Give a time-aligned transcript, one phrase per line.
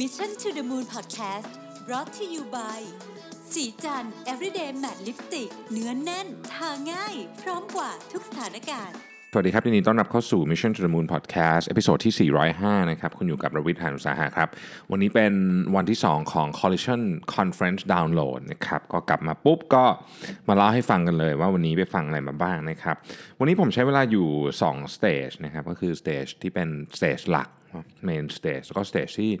[0.00, 1.50] Mission to the Moon Podcast
[1.86, 2.80] brought to you by
[3.52, 8.96] ศรีจันทร์ everyday matte lipstick เนื้อแน่น ทาง่าย พร้อมกว่าทุกสถานการณ์
[9.32, 14.48] สวัสดีครับยินดีต้อนรับเข้าสู่ Mission to the Moon Podcast episode ที่ 405 นะครับ คุณอยู่กับรวิศ หาญอุตสาหะครับ
[14.90, 15.34] วันนี้เป็น
[15.76, 17.02] วันที่ 2 ของ Collision
[17.36, 19.84] Conference Download นะครับ ก็กลับมาปุ๊บก็
[20.48, 22.96] มาเล่าให้ฟังกันเลยว่าวันนี้ไปฟังอะไรมาบ้างนะครับ
[23.38, 24.28] วันนี้ผมใช้เวลาอยู่
[24.64, 27.48] 2 stage นะครับ ก็คือ stage ที่เป็น stage หลัก
[28.08, 29.32] main stage แล้วก็ stage ที่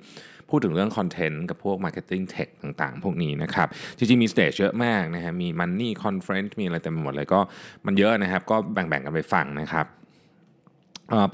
[0.50, 7.40] พูดถึงเรื่องคอนเทนต์กับพวก Marketing Tech ต่างๆ พวกนี้นะครับ จริงๆ มี stage เยอะมากนะฮะมี Money Conference มีอะไรเต็มไปหมดเลยก็
[7.86, 9.86] มันเยอะนะครับ ก็แบ่งๆกันไปฟังนะครับ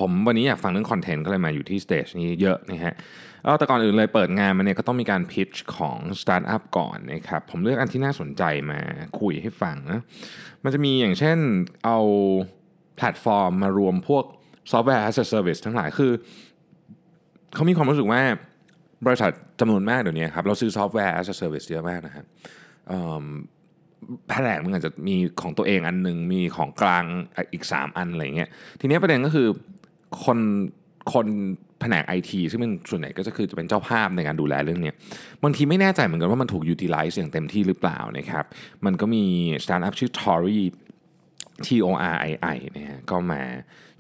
[0.01, 2.95] ผมวันนี้อยากฟังเรื่องคอนเทนต์ก็เลยมาอยู่ที่ stage นี้เยอะนะฮะ
[3.45, 8.79] แล้วแต่ก่อนอื่นเลยเปิดงานมาเนี่ยก็ต้องมีการ pitch ของสตาร์ทอัพก่อนนะครับผมเลือกอันที่น่าสนใจมา
[9.21, 10.01] คุยให้ฟังนะ
[10.65, 11.39] มันจะมีอย่างเช่น
[11.85, 11.99] เอา
[12.97, 14.25] แพลตฟอร์มมารวมพวก
[14.71, 16.13] ซอฟต์แวร์ as a service ทั้งหลายคือ
[17.55, 18.23] เขามีความรู้สึกว่า
[19.07, 22.25] บริษัทจำนวนมากเดี๋ยวนี้ครับเราซื้อซอฟต์แวร์ as a service เยอะมากนะครับ
[24.29, 27.05] แผนกมันอาจจะมีของตัวเองอันหนึ่งมีของกลาง
[27.53, 28.49] อีก 3 อันอะไรเงี้ย
[28.81, 29.47] ทีนี้ประเด็นก็คือ
[30.25, 30.39] คน
[31.13, 31.27] คน
[31.81, 34.93] แผนกไอทีซึ่งเป็นส่วนใหญ่ก็จะคือจะเป็นเจ้าภาพในการดูแลเรื่องนี้
[35.43, 38.45] บางทีไม่แน่ใจเหมือนกันว่ามันถูก utilize อย่างเต็มที่หรือเปล่านะครับ
[38.85, 39.25] มันก็มี
[39.65, 40.61] สตาร์ทอัพชื่อ Tory
[41.67, 43.43] T O R I I นะฮะก็มา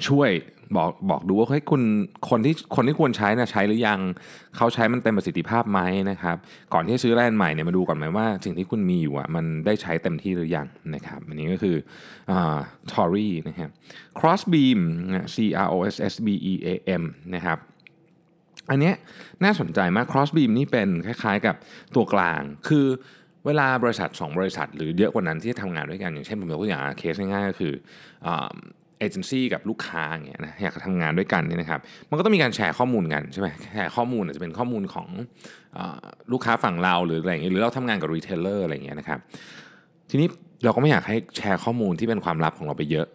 [0.08, 0.30] ช่วย
[0.76, 1.82] บอกบอกดูว่าเฮ้ยคุณ
[2.30, 4.00] คนที่คนที่ควรใช้นะใช้หรือยัง
[4.56, 5.80] เขาใช้มันเต็มประสิทธิภาพไหม
[6.10, 6.36] นะครับ
[6.74, 11.76] ก่อนที่จะซื้อแลนด์ใหม่เนี่ยมาดูก่อนไหมว่า สิ่งที่คุณมีอยู่อะมันได้ใช้เต็มที่หรือยังนะครับอันนี้ก็คือ
[12.30, 12.58] อ่า
[12.92, 13.70] Tory นะครับ
[14.18, 15.36] Crossbeam นะ C
[15.66, 16.68] R O S S B E A
[17.00, 17.02] M
[17.34, 17.58] นะครับ
[18.70, 18.94] อันเนี้ย
[19.44, 21.56] น่าสนใจมาก Crossbeam นี่เป็นคล้ายๆกับ
[21.94, 22.86] ตัวกลาง คือ
[23.46, 27.72] เวลาบริษัท 2 บริษัท หรือเยอะกว่านั้นที่ทำงานด้วยกันอย่างเช่นผมยกตัวอย่างเคสง่ายๆก็คือ
[28.24, 31.80] เอเจนซี่กับลูกค้าอย่างเงี้ยนะอยากทำงานด้วยกันนี่นะครับ
[32.10, 35.78] มันก็ต้องมีการแชร์ข้อมูลกันใช่ไหมแชร์ข้อมูลอาจจะเป็นข้อมูลของ
[36.32, 39.18] ลูกค้าฝั่งเราหรืออะไรอย่างเงี้ยหรือเราทำงานกับ retailer อะไรอย่างเงี้ยนะครับ
[40.10, 40.28] ทีนี้
[40.64, 43.06] เราก็ไม่อยากให้แชร์ข้อมูลที่เป็นความลับของเราไปเยอะ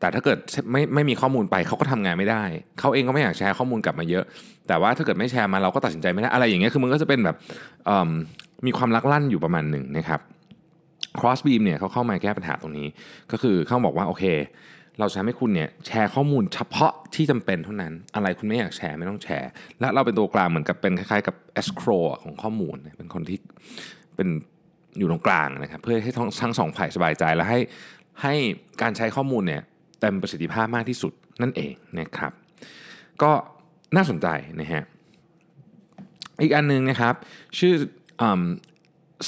[0.00, 0.38] แต่ถ้าเกิด
[0.72, 2.42] ไม่ไม่มีข้อมูลไปเขาก็ทำงานไม่ได้
[2.78, 4.24] เขาเองก็ไม่อยากแชร์ข้อมูลกลับมาเยอะ
[4.68, 7.36] แต่ว่าถ้าเกิดไม่แชร์มาเราก็ตัดสินใจไม่ได้อะไรอย่างเงี้ยคือมันก็จะเป็นแบบ
[8.66, 10.20] มีความลักลั่นอยู่ประมาณหนึ่งนะครับ
[11.18, 12.86] Crossbeam เนี่ยเขาเข้ามาแก้ปัญหาตรงนี้
[13.32, 14.24] ก็คือเขาบอกว่าโอเค
[14.98, 23.38] เราจะทำให้คุณเนี่ยแชร์ข้อมูลเฉพาะที่จำเป็นเท่านั้น อะไรคุณไม่อยากแชร์ไม่ต้องแชร์ และเราเป็นตัวกลางเหมือนกับเป็นคล้ายๆกับ escrow ของข้อมูล เป็นคนที่
[24.16, 24.28] เป็น
[24.98, 27.60] อยู่ตรงกลางนะครับเพื่อให้ทั้งทั้งสองฝ่ายสบายใจและให้
[28.22, 28.34] ให้
[28.82, 29.62] การใช้ข้อมูลเนี่ย
[30.00, 32.32] เต็มประสิทธิภาพมากที่สุดนั่นเองนะครับ
[33.22, 33.32] ก็
[33.96, 34.26] น่าสนใจ
[34.60, 34.84] นะฮะ
[36.42, 37.14] อีกอันหนึงนะครับ
[37.58, 37.74] ชื่อ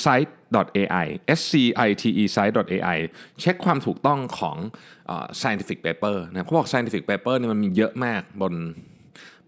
[0.04, 1.06] site.ai
[1.38, 1.54] s c
[1.86, 2.98] i t e site.ai
[3.40, 4.56] เช็คความถูกต้องของ
[5.10, 8.54] อ scientific paper นะเขาบอก scientific paper เนี่ยมันมีเยอะมากบน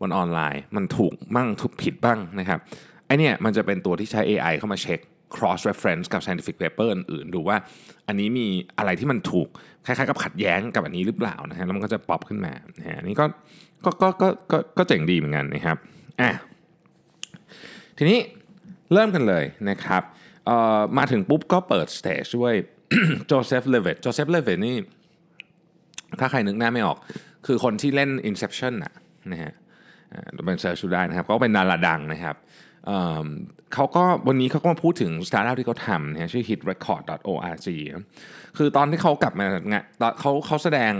[0.00, 2.58] บนออนไลน์ มันถูกบ้างถูกผิดบ้างนะครับ
[3.06, 5.00] ไอเนี่ยมันจะเป็นตัวที่ใช้ AI เข้ามาเช็ค
[5.36, 7.56] cross reference กับ scientific paper อื่นๆดูว่า
[8.08, 8.46] อันนี้มี
[8.78, 9.48] อะไรที่มันถูก
[9.86, 13.26] คล้ายๆกับขัดแย้งกับอันนี้หรือเปล่านะฮะแล้วมันก็จะป๊อปขึ้นมานะฮะอันนี้ก็
[13.84, 14.08] ก็ก็
[14.50, 15.76] ก็ก็เจ๋งดีเหมือนกันนะครับ
[16.20, 16.30] อะ
[17.98, 18.18] ทีนี้
[18.92, 20.02] เริ่มกันเลยนะครับ
[20.98, 22.54] มาถึงปุ๊บก็เปิด stage ด้วย
[23.26, 24.76] Joseph Levitt Joseph Levitt นี่
[26.20, 26.98] ถ้าใครนึกหน้าไม่ออก
[27.46, 28.94] คือคนที่เล่น Inception นะ
[29.32, 29.52] นะฮะ
[30.12, 32.36] อ่าไป search ดูได้นะครับก็เป็นดาราดังนะครับ
[32.86, 37.68] เขาก็วันนี้เขาก็มาพูดถึงสตาร์ทอัพที่เขาทำนะฮะชื่อ hitrecord.org
[38.56, 40.92] คือตอนที่เขากลับมางานตอนเขาเขาแสดง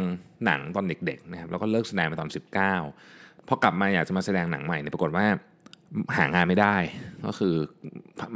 [0.46, 2.30] หนังตอนเด็กๆนะครับแล้วก็เลิกแสดงไปตอน
[2.88, 5.26] 19พอกลับมาอยากจะมาแสดงหนังใหม่เนี่ยปรากฏว่า
[6.16, 6.76] หางานไม่ได้
[7.26, 7.54] ก็คือ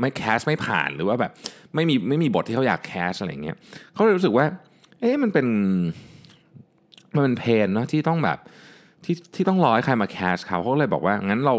[0.01, 1.33] ไม่ cast ไม่ผ่านหรือว่าแบบ
[1.75, 3.57] ไม่มีไม่มีบทที่เขาอยาก cast อะไรเงี้ย
[3.95, 4.47] เขาเลยรู้สึกว่า
[5.01, 5.47] เอ๊ะมันเป็น
[7.15, 8.39] มันเป็น pain เนาะที่ต้องแบบ
[9.05, 11.55] ที่ที่ต้องรอให้ใครมา cast เขาเขาเลยบอกว่างั้นเรา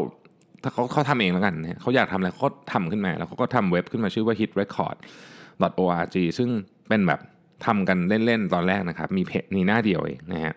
[0.63, 6.49] ถ้าเขาเขาทำเองแล้วกันเนี่ยเขาอยากทำอะไรเขาก็ทำขึ้นมา แล้วเขาก็ทำเว็บขึ้นมาชื่อว่า hitrecord.org ซึ่ง
[6.89, 7.19] เป็นแบบ
[7.65, 10.53] ทำกันเล่น ๆ ตอนแรกนะครับ มีเพจมีหน้าเดียวเองนะฮะ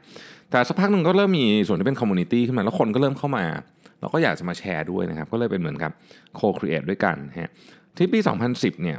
[0.50, 3.44] แต่สักพักหนึ่งก็เริ่มมีส่วนที่เป็นคอมมูนิตี้ขึ้นมา แล้วคนก็เริ่มเข้ามา
[4.00, 5.92] เราก็อยากจะมาแชร์ด้วยนะครับ ก็เลยเป็นเหมือนกับ
[6.34, 7.50] co-create ด้วยกันฮะ
[7.96, 8.18] ที่ปี
[8.50, 8.98] 2010 เนี่ย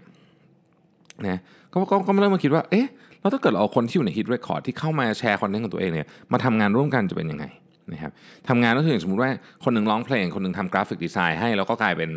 [1.27, 1.39] นะ
[1.73, 2.87] ก็ก็ก็เริ่มมาคิดว่าเอ๊ะ
[3.19, 7.45] แล้วถ้าเกิดเราเอาคนที่อยู่ใน HitRecord ที่เข้ามาแชร์คอนเทนต์ของตัวเองเนี่ยมาทำงานร่วมกันจะเป็นยังไง
[7.93, 8.11] นะครับ
[8.49, 9.31] ทำงานก็คืออย่างสมมติว่า
[9.63, 12.09] คนหนึ่งร้องเพลง คนหนึ่งทำกราฟิกดีไซน์ให้แล้วก็กลายเป็น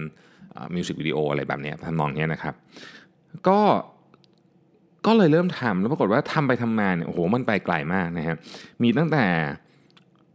[0.74, 2.54] มิวสิกวิดีโออะไรแบบเนี้ยทำนองเนี้ยนะครับ
[3.48, 3.60] ก็
[5.06, 8.36] ก็เลยเริ่มทำแล้วปรากฏว่าทำไปทำมาเนี่ยโอ้โหมันไปไกลมากนะครับ
[8.82, 9.24] มีตั้งแต่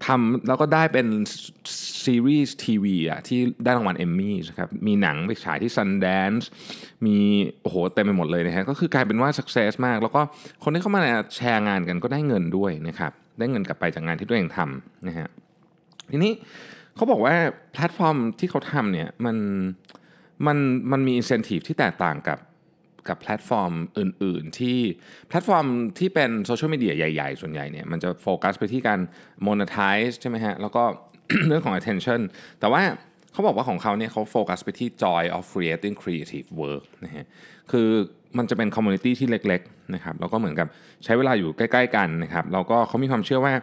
[0.06, 1.06] ทำแล้วก็ได้เป็น
[2.04, 6.44] ซีรีส์ทีวีอ่ะที่ได้รางวัลเอมมี่นะครับ มีหนังไปฉายที่ Sundance
[7.06, 7.16] มี
[7.62, 10.20] โอ้โหเต็มไปหมดเลยนะฮะก็คือกลายเป็นว่า success มาก แล้วก็
[10.62, 11.02] คนที่เข้ามา
[11.36, 15.28] แชร์งานกันก็ได้เงินด้วยนะครับ ได้เงินกลับไปจากงานที่ตัวเองทำนะฮะ
[16.10, 16.32] ทีนี้
[16.96, 17.34] เขาบอกว่า
[17.72, 19.36] แพลตฟอร์มที่เขาทำเนี่ยมัน
[20.46, 20.58] มัน
[20.92, 22.38] มันมีอินเซนティブที่แตกต่างกับ
[23.07, 24.79] กับแพลตฟอร์มอื่น ๆ ที่
[25.29, 25.65] แพลตฟอร์ม
[25.99, 28.99] ที่เป็นโซเชียลมีเดียใหญ่ ๆ ส่วนใหญ่เนี่ยมันจะโฟกัสไปที่การ
[29.47, 30.83] monetize ใช่ไหมฮะ แล้วก็
[31.47, 32.21] เรื่องของ attention
[32.59, 32.81] แต่ว่า
[33.31, 37.25] เขาบอกว่าของเขาเนี่ยเขาโฟกัสไปที่ joy of creating creative work นะฮะ
[37.71, 37.87] คือ
[38.37, 40.67] มันจะเป็นคอมมูนิตี้ที่เล็ก ๆ นะครับ แล้วก็เหมือนกับ
[41.03, 43.53] ใช้เวลาอยู่ใกล้ ๆ กันนะครับ แล้วก็เขามีความเชื่อว่า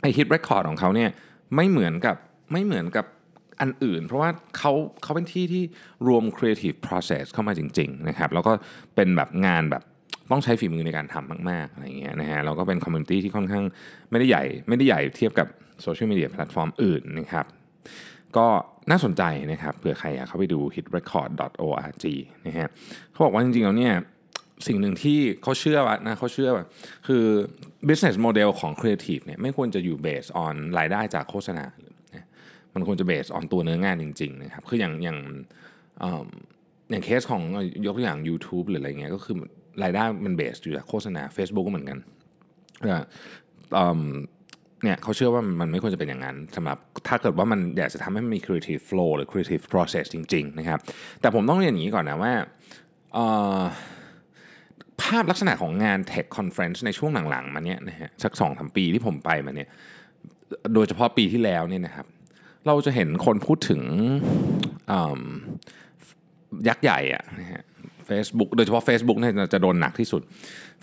[0.00, 1.10] ไอ้ HitRecord ของเขาเนี่ย
[1.54, 2.16] ไม่เหมือนกับ
[2.52, 3.06] ไม่เหมือนกับ
[3.60, 4.72] อันอื่น เพราะว่าเขา
[5.02, 5.62] เขาเป็นที่ที่
[6.06, 8.52] รวม creative process เข้ามาจริงๆนะครับแล้วก็
[8.94, 9.82] เป็นแบบงานแบบ
[10.30, 13.64] ต้องใช้ฝีมือในการทำมากๆอะไรเงี้ยนะฮะแล้วก็เป็นคอมมูนิตี้ที่ค่อนข้าง
[14.10, 15.48] ไม่ได้ใหญ่ ไม่ได้ใหญ่เทียบกับ
[15.82, 17.46] โซเชียลมีเดียแพลตฟอร์มอื่นนะครับ
[18.36, 18.46] ก็
[18.90, 19.22] น่าสนใจ
[19.52, 22.04] นะครับเผื่อใครอยากเข้าไปดู hitrecord.org
[22.46, 22.68] นะฮะ
[23.10, 23.94] เขาบอกว่าจริงๆแล้วเนี่ย
[24.66, 26.64] สิ่งหนึ่งที่เขาเชื่อว่านะเขาเชื่อว่า
[27.06, 27.24] คือ
[27.88, 31.64] business model ของ creative เนี่ยไม่ควรจะอยู่ based on รายได้จากโฆษณา
[32.74, 35.18] มันควรจะ based on ตัวเนื้องานจริงๆนะครับคืออย่างอย่าง
[36.02, 36.04] อ
[36.90, 37.42] อย่างเคสของ
[37.86, 39.36] ยกตัวอย่าง YouTube หรืออะไรเงี้ยก็คือ
[39.82, 41.98] รายได้มัน based อยู่จากโฆษณา Facebook ก็เหมือนกัน
[42.82, 42.96] เอ่
[44.82, 46.78] เนี่ยเขาเชื่อว่ามันไม่ควรจะเป็นอย่างนั้นสำหรับ
[47.08, 50.78] ถ้าเกิดว่ามันอยากจะทำให้มันมี creative flow หรือ creative process จริง ๆ นะครับ
[51.20, 52.32] แต่ผมต้องเรียนอย่างนี้ก่อนนะว่า
[55.02, 59.68] ภาพลักษณะของงาน tech conference ในช่วงหลังๆ มาเนี้ยนะฮะสักสองสามปีที่ผมไปมาเนี่ย
[60.74, 62.06] โดยเฉพาะปีที่แล้วเนี่ยนะครับ
[62.66, 63.80] เราจะเห็นคนพูดถึง
[66.68, 67.62] ยักษ์ใหญ่อะนะฮะ
[68.08, 70.22] Facebook โดยเฉพาะ Facebook เนี่ยจะโดนหนักที่สุด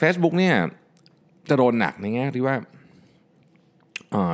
[0.02, 0.56] Facebook เนี่ย
[1.50, 2.56] จะโดนหนักในแง่ที่ว่า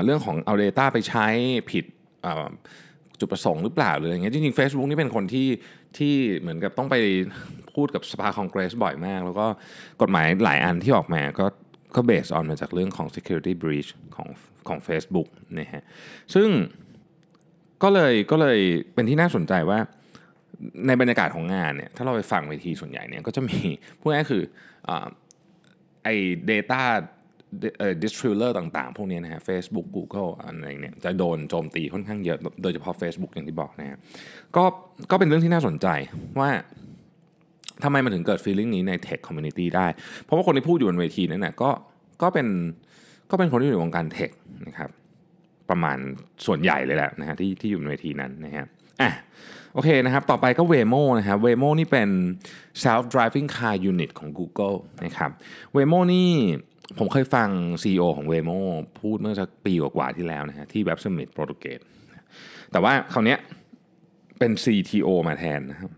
[0.04, 1.28] เรื่องของเอา Data ไปใช้
[1.72, 1.86] ผิด
[3.20, 5.48] จุดประสงค์หรือเปล่าหรืออะไรเงี้ยจริงๆ Facebook นี่เป็นคนที่
[5.98, 6.96] ที่เหมือนกับต้องไป
[7.76, 9.46] พูดกับสภาคองเกรสบ่อยมาก แล้วก็
[10.02, 11.46] กฎหมายหลายอันที่ออกมาก็
[11.96, 14.30] ก็เบสออนมาจากเรื่องของ security breach ของ
[14.68, 15.28] ของ Facebook
[15.60, 15.84] นะฮะ
[16.34, 16.50] ซึ่ง
[17.84, 18.60] ก็เลยก็เลย
[18.94, 19.80] เป็นที่น่าสนใจว่า
[20.88, 23.60] ในบรรยากาศของงานเนี่ยถ้าเราไปฟังเวทีส่วนใหญ่เนี่ยก็จะมี
[24.00, 24.44] พูดง่ายคือ
[24.90, 24.92] อ
[26.04, 26.16] ไอ้
[26.52, 26.82] data
[27.80, 33.98] เอ่อ distributor ต่างๆ พวกนี้นะฮะ Facebook Google อะไรเนี่ยจะโดนโจมตีค่อนข้างเยอะโดยเฉพาะ Facebook อย่างที่บอกนะฮะ
[34.56, 34.64] ก็
[35.12, 35.88] ก็เป็นเรื่องที่น่าสนใจ
[36.40, 36.50] ว่า
[37.84, 39.88] ทำไมมันถึงเกิด feeling นี้ใน tech community ได้
[40.24, 41.70] เพราะว่าคนที่พูดอยู่บนเวทีนั้นนะก็
[42.22, 42.48] ก็เป็น
[43.32, 44.32] ก็เป็นคนที่อยู่ในวงการ tech
[44.68, 44.90] นะครับ
[45.70, 45.98] ประมาณ
[46.46, 48.66] ส่วนใหญ่เลยแหละนะฮะที่ที่อยู่บนเวทีนั้นนะฮะ
[49.02, 49.12] อะ
[49.74, 52.10] โอเคนะครับ ต่อไปก็ Waymo นะครับ Waymo นี่เป็น
[52.84, 55.32] self driving car unit ของ Google นะครับ
[55.76, 56.30] Waymo นี่
[56.98, 57.50] ผมเคยฟัง
[57.82, 58.60] CEO ของ Waymo
[59.02, 61.80] พูดเมื่อสักปีกว่าๆที่แล้วนะฮะที่ Web Summit โปรตุเกส
[62.72, 63.40] แต่ว่าคราวเนี้ย
[64.40, 65.92] เป็น CTO มาแทนนะครับ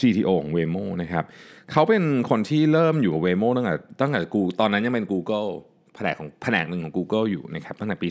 [0.00, 1.24] CTO ของ Waymo นะครับ
[1.72, 5.50] เขาเป็นคนที่เริ่มอยู่กับ Waymo ตั้งแต่ตั้งแต่กูตอนนั้นยังเป็น Google
[5.98, 8.08] แผนกของแผนกหนึ่งของ Google อยู่นะครับตั้งแต่ปี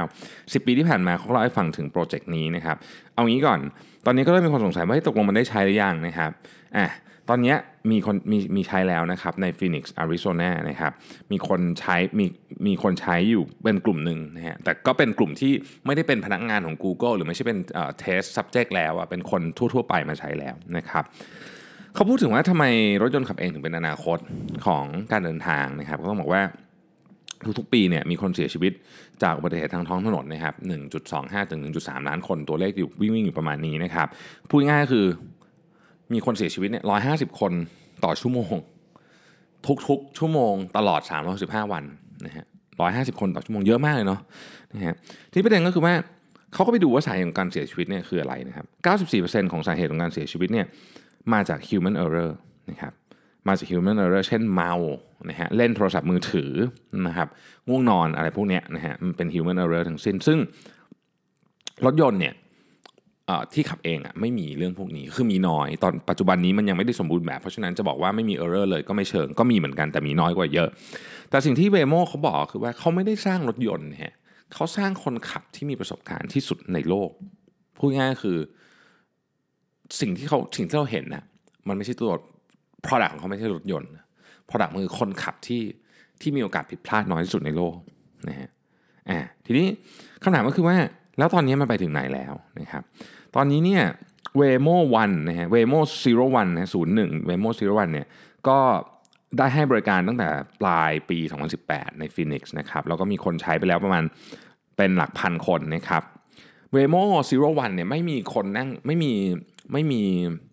[0.00, 2.76] 2009 10 ปีที่ผ่านมาเขาเล่าให้ฟังถึงโปรเจกต์นี้นะครับ
[3.14, 3.60] เอางี้ก่อน
[4.06, 6.30] ตอนนี้ก็เริ่มมีคนสงสัยว่าเฮ้ตกลงมันได้ใช้หรือยังนะครับ
[6.76, 6.86] อะ
[7.28, 7.54] ตอนนี้
[7.90, 10.92] มีคนมีมีใช้แล้วนะครับใน Phoenix Arizona นะครับ
[11.32, 12.26] มีคนใช้มี
[12.66, 15.52] มีคนใช้อยู่เป็นกลุ่มหนึ่งนะฮะแต่ก็เป็นกลุ่มที่
[15.86, 21.04] ไม่ได้เป็นพนักงานของ Google หรือไม่ใช่เป็นเอ่อ test subject แล้วอะเป็นคนทั่ว ๆ ไปมาใช้แล้วนะครับ
[21.94, 22.64] เขาพูดถึงว่าทำไม
[23.02, 24.18] รถยนต์ขับเองถึงเป็นอนาคต
[24.66, 26.42] ของการเดินทางนะครับก็ต้องบอกว่า
[27.58, 28.72] ทุกๆปีเนี่ยมีคนเสียชีวิต
[29.22, 30.54] จากอุบัติเหตุทางท้องถนนนะครับ
[31.02, 34.08] 1.25 ถึง 1.3 ล้านคนตัวเลขอยู่วิ่งวิ่งอยู่ประมาณนี้นะครับ
[34.48, 35.06] พูดง่ายๆคือ
[36.12, 37.52] มีคนเสียชีวิตเนี่ย150 คน
[38.04, 38.54] ต่อชั่วโมง
[39.88, 41.00] ทุกๆ ชั่วโมงตลอด
[41.36, 41.84] 365 วัน
[42.26, 42.46] นะฮะ
[42.82, 44.20] 150 คนต่อชั่วโมงเยอะมากเลยเนาะ
[44.74, 44.94] นะฮะ
[45.30, 45.94] ทีนี้ประเด็นก็คือว่า
[46.54, 48.66] เขาก็ไปดูว่าสาเหตุของการเสียชีวิตเนี่ยคืออะไรนะครับ
[49.46, 50.66] 94%ของสาเหตุของการเสียชีวิตเนี่ย
[51.32, 52.30] มาจาก human error
[52.70, 52.92] นะครับ
[53.48, 54.72] มาจาก human error เช่นเมา
[55.28, 56.50] นะฮะเล่นโทรศัพท์มือถือ
[57.06, 57.28] นะครับ
[57.68, 60.38] ง่วงนอนอะไรพวกเนี้ยนะฮะมันเป็น human error ทั้งสิ้น ซึ่ง
[61.86, 62.34] รถยนต์เนี่ย
[63.52, 70.68] ที่ขับเองอะไม่มีเรื่องพวกนี้คือมีน้อย ตอนปัจจุบันนี้มันยังไม่ได้สมบูรณ์แบบ เพราะฉะนั้นจะบอกว่าไม่มี error เลยก็ไม่เชิงก็มีเหมือนกันแต่มีน้อยกว่าเยอะ
[71.30, 74.14] แต่สิ่งที่เวโมเขาบอกคือว่าเขาไม่ได้สร้างรถยนต์ฮะ
[74.54, 77.10] เขาสร้างคนขับที่มีประสบการณ์ที่สุดในโลก
[77.78, 78.38] พูดง่ายคือ
[80.00, 81.24] สิ่งที่เขาสิ่งที่เราเห็นนะ
[81.68, 82.12] มันไม่ใช่ตัว
[82.86, 83.90] product ของเขาไม่ใช่รถยนต์
[84.48, 85.62] product มันคือคนขับที่
[86.20, 87.76] ที่มีโอกาสผิดพลาดน้อยที่สุดในโลก
[88.28, 88.48] นะฮะ
[89.08, 89.66] อ่าทีนี้
[90.22, 90.76] คำถามก็คือว่า
[91.18, 92.82] แล้วตอนนี้มันไปถึงไหนแล้วนะครับ
[93.36, 93.82] ตอนนี้เนี่ย
[94.40, 98.06] Waymo 1นะฮะ Waymo Zero One นะ01 Waymo Zero One เนี่ย
[98.48, 98.58] ก็
[99.38, 100.28] ได้ให้บริการตั้งแต่
[100.60, 101.18] ปลายปี
[101.58, 104.04] 2018 ใน Phoenix นะครับแล้วก็มีคนใช้ไปแล้วประมาณ
[104.76, 106.02] เป็นหลักพันคนนะครับ
[106.74, 109.12] Waymo Zero One เนี่ยไม่มีคนนั่งไม่มี
[109.72, 110.02] ไม่มี
[110.50, 110.51] ไ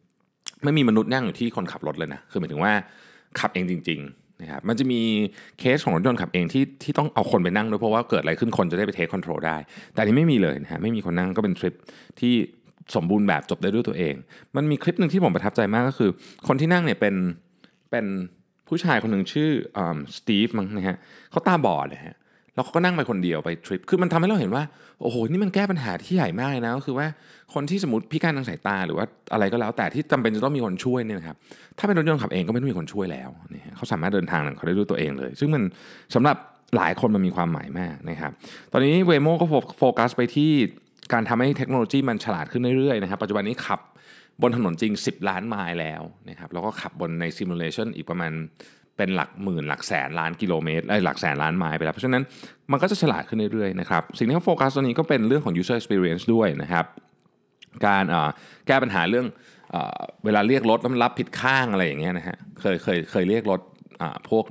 [0.63, 2.74] ไม่มีมนุษย์นั่งอยู่ที่คนขับรถเลยนะคือหมายถึงว่า
[3.39, 5.01] ขับเองจริงๆนะครับมันจะมี
[5.60, 9.58] เคสของรถยนต์ขับเองที่ที่ต้องเอาคนไปนั่งด้วยเพราะว่าเกิดอะไรขึ้นคนจะได้ไปเทคคอนโทรลได้
[9.94, 11.74] แต่นนี้ไม่มีเลยนะฮะไม่มีคนนั่งก็เป็นทริป
[12.20, 12.34] ที่
[12.96, 14.16] สมบูรณ์แบบจบได้ด้วยตัวเอง
[14.56, 16.10] มันมีคลิปหนึ่งที่ผมประทับใจมากก็คือ
[16.48, 17.16] คนที่นั่งเนี่ยเป็น
[17.92, 18.06] เป็น
[18.68, 19.50] ผู้ชายคนหนึ่งชื่อ
[20.18, 20.98] สตีฟมั้งนะฮะ
[21.32, 22.16] เขาตาบอดเลยฮะ
[22.60, 24.63] แล้วเขาก็นั่งไปคนเดียวไปทริป คือมันทำให้เราเห็นว่า
[25.01, 27.08] โอ้โห นี่มันแก้ปัญหาที่ใหญ่มากเลยนะ ก็คือว่า
[27.54, 31.36] คนที่สมมติพิการทางสายตาหรือว่าอะไรก็แล้ว แต่ที่จำเป็นจะต้องมีคนช่วยเนี่ยนะครับ
[31.78, 35.63] ถ้าเป็นรถยนต์ขับเองก็ไม่ต้องมีคนช่วยแล้วนี่เขาสามารถเดินทางเขาได้ด้วยตัวเองเลย ซึ่งมัน
[36.16, 36.38] สำหรับ
[36.75, 38.32] หลายคนมันมีความหมายมากนะครับ
[38.72, 39.46] ตอนนี้เวโมก็
[39.78, 40.51] โฟกัสไปที่
[41.13, 43.80] การทำให้เทคโนโลยีมันฉลาดขึ้นเรื่อยๆนะครับ ปัจจุบันนี้ขับ
[44.42, 48.32] บนถนนจริง 10 ล้านไมล์แล้วนะครับ แล้วก็ขับบนในซิมูเลชันอีกประมาณ
[49.00, 52.24] เป็นหลักหมื่นหลักแสนล้านกิโลเมตรไอ้หลักแสนล้านไมล์ไปแล้ว เพราะฉะนั้น
[52.72, 56.86] มันก็จะฉลาดขึ้นเรื่อยๆนะครับสิ่งที่เขาโฟกัสตอนนี้ก็เป็นเรื่องของ user experience ด้วยนะครับ
[57.86, 58.03] การ
[58.68, 59.25] แก้ปัญหาเรื่อง
[59.72, 59.77] เอ
[60.25, 63.62] เวลาเรียกรถแล้วมันรับผิดข้างอะไรอย่างเงี้ยนะฮะเคยเคยเคยเรียกรถ
[64.29, 64.46] พวก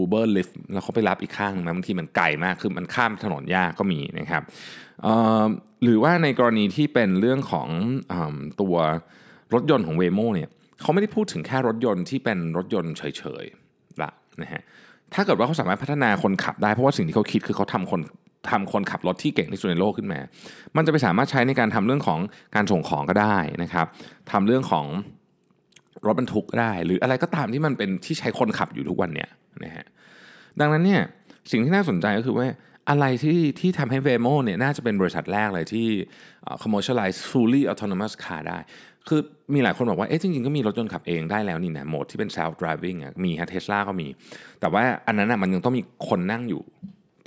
[0.00, 4.42] Uber Lyft แล้วเขาไปรับอีกข้างนึงบางทีมันไกลมากคือมันข้ามถนนยากก็มีนะครับ
[5.82, 7.68] หรือว่าในกรณีที่เป็นเรื่องของ
[8.12, 8.14] อ
[8.60, 8.76] ตัว
[9.54, 10.48] รถยนต์ของ Waymo เนี่ย
[10.80, 13.63] เขาไม่ได้พูดถึงแค่รถยนต์ที่เป็นรถยนต์เฉยๆ
[14.42, 14.62] นะฮะ
[15.14, 18.00] ถ้าเกิดว่าเขาสามารถพัฒนาคนขับได้เพราะว่าสิ่งที่เขาคิดคือเขาทำคน
[18.50, 20.20] ทำคนขับรถที่เก่งที่สุดในโลกขึ้นมา
[20.76, 22.18] มันจะไปสามารถใช้ในการทำเรื่องของ
[22.54, 23.86] การส่งของก็ได้นะครับ
[24.30, 24.86] ทำเรื่องของ
[26.06, 29.30] รถบรรทุกก็ได้ หรืออะไรก็ตามที่มันเป็นที่ใช้คนขับอยู่ทุกวันเนี่ย
[29.64, 29.86] นะฮะ
[30.60, 31.02] ดังนั้นเนี่ย
[31.50, 32.46] สิ่งที่น่าสนใจก็คือว่า
[32.90, 35.88] อะไรที่ที่ทำให้ Waymo เนี่ยน่าจะเป็นบริษัทแรกเลยที่
[36.62, 38.58] commercialize fully autonomous car ได้
[39.08, 39.20] คือ
[39.54, 44.08] มีหลายคนบอกว่า เอ๊ะจริงๆ ก็มีรถยนต์ขับเองได้แล้วนี่นะโหมดที่เป็น self driving อะมีฮะเทสลาก็มี
[44.60, 46.62] แต่ว่าอันนั้นอะมันยังต้องมีคนนั่งอยู่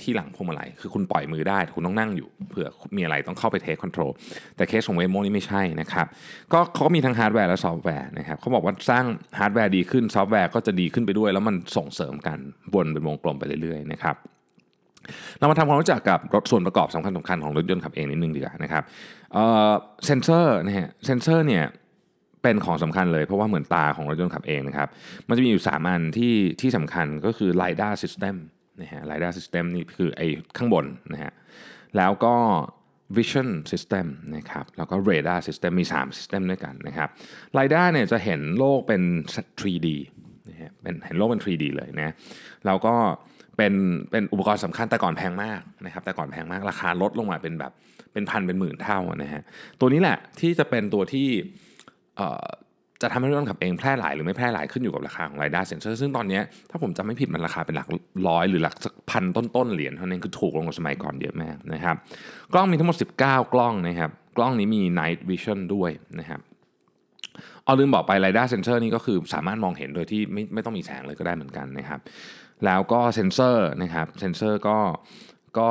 [0.02, 4.10] ที่หลังพวงมาลัยคือคุณปล่อยมือได้คุณต้องนั่งอยู่เผื่อมีอะไรต้องเข้าไป take control
[4.56, 6.06] แต่เคสของ Waymo นี่ไม่ใช่นะครับ
[6.52, 9.04] ก็เขาก็มีทั้งฮาร์ดแวร์และซอฟต์แวร์นะครับเขาบอกว่าสร้าง
[9.38, 12.38] ฮาร์ดแวร์ดีขึ้นซอฟต์แวร์ก็จะดีขึ้นไปด้วย แล้วมันส่งเสริมกัน
[12.74, 14.16] วนเป็นวงกลมไปเรื่อยๆนะครับ
[15.38, 18.82] เรามาทำความรู้จักกับรถส่วนประกอบสำคัญสำคัญของรถยนต์ขับเองนิดนึงดีกว่านะครับ
[20.06, 21.64] เซนเซอร์นะฮะเซนเซอร์เนี่ย
[22.42, 24.88] เป็นของสำคัญเลยเพราะว่าเหมือนตาของรถยนต์ขับเองนะครับ
[25.28, 28.36] มันจะมีอยู่ 3 อันที่ที่สำคัญก็คือ LiDAR System
[28.80, 31.32] นะฮะ LiDAR System นี่คือไอ้ข้างบนนะฮะ
[31.96, 32.34] แล้วก็
[33.16, 34.06] Vision System
[34.36, 37.08] นะครับแล้วก็ Radar System มี 3 System ด้วยกันนะครับ
[37.56, 39.02] LiDAR เนี่ยจะเห็นโลกเป็น
[39.60, 39.88] 3D
[40.50, 42.14] นะฮะเป็นเห็นโลกเป็น 3D เลยนะ
[42.66, 42.94] แล้วก็
[43.58, 43.74] เป็น
[44.10, 47.72] เป็นอุปกรณ์สำคัญแต่ก่อนแพงมากนะครับแต่ก่อนแพงมากราคาลดลงมาเป็นแบบ
[48.12, 49.42] เป็นพันเป็นหมื่นเท่านะฮะ
[49.80, 51.28] ตัวนี้แหละที่จะเป็นตัวที่
[53.02, 57.88] จะทำให้รถยนขับเองแพร่หลายหรือไม่แพร่หลายขึ้นอยู่กับราคาของไรด้าเซนเซอร์ซึ่งตอนนี้ถ้าผมจำไม่ผิดมันราคาเป็นหลัก
[58.28, 58.74] ร้อยหรือหลัก
[59.10, 61.96] พันต้นๆเหรียญเท่านั้นคือถูกลงกว่าสมัยก่อนเยอะมากนะครับ
[62.52, 66.40] กล้องมีทั้งหมด 19 กล้องนะครับกล้องนี้มี night vision ด้วยนะครับ
[67.64, 72.00] เอาลืมบอกไป radar sensor นี่ก็คือสามารถมองเห็นโดยที่ไม่ไม่ต้องมีแสงเลยก็ได้เหมือนกันนะครับ
[72.64, 74.78] แล้วก็เซนเซอร์นะครับเซนเซอร์ก็
[75.58, 75.68] ก็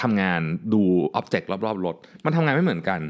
[0.00, 0.40] ทำงาน
[0.72, 0.82] ดู
[1.14, 3.00] object รอบๆรถ มันทำงานไม่เหมือนกัน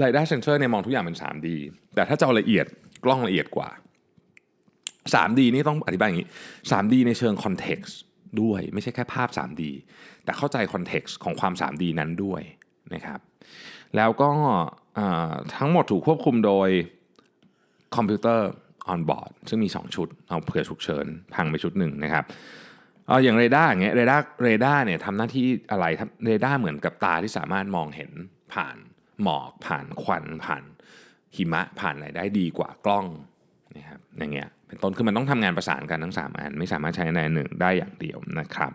[0.00, 1.48] radar sensor เนี่ยมองทุกอย่างเป็น 3D
[1.94, 2.66] แต่ถ้าจะเอาละเอียด
[3.04, 3.70] กล้องละเอียดกว่า
[5.12, 6.28] 3D นี่ต้องอธิบายอย่างนี้
[6.70, 7.92] 3D ในเชิง context
[8.42, 9.62] ด้วยไม่ใช่แค่ภาพ 3D
[10.24, 12.42] แต่เข้าใจ context ของความ 3D นั้นด้วย
[12.94, 13.20] นะครับ
[13.96, 14.30] แล้วก็
[15.56, 16.68] ทั้งหมดถูกควบคุมโดย
[17.96, 18.48] คอมพิวเตอร์
[18.92, 22.24] on board ซึ่งมี 2 ชุด เอาเผื่อฉุกเฉินพังไปชุดหนึ่งนะครับ
[23.08, 25.84] เอาอย่างเรดาร์อย่างเงี้ยเรดาร์เรดาร์เนี่ยทำหน้าที่อะไร
[26.24, 28.10] เรดาร์เหมือนกับตาที่สามารถมองเห็น
[28.52, 28.76] ผ่าน
[29.22, 30.62] หมอกผ่านควันผ่าน
[31.36, 33.06] หิมะผ่านอะไรได้ดีกว่ากล้อง
[33.76, 38.70] นะครับอย่างเงี้ยเป็นต้นคือมันต้องทำงานประสานกันทั้ง 3 อัน ไม่สามารถใช้ในหนึ่งได้อย่างเดียวนะครับ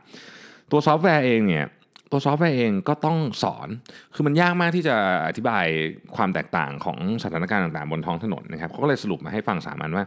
[0.71, 1.65] ตัวซอฟต์แวร์เองเนี่ย
[2.11, 3.67] ตัวซอฟต์แวร์เองก็ต้องสอน
[4.15, 4.95] คือมันยากมากที่จะ
[5.27, 5.65] อธิบาย
[6.15, 10.05] ความแตกต่างของสถานการณ์ต่างๆ บนท้องถนนนะครับเขาก็เลยสรุปมาให้ฟังสามอันว่า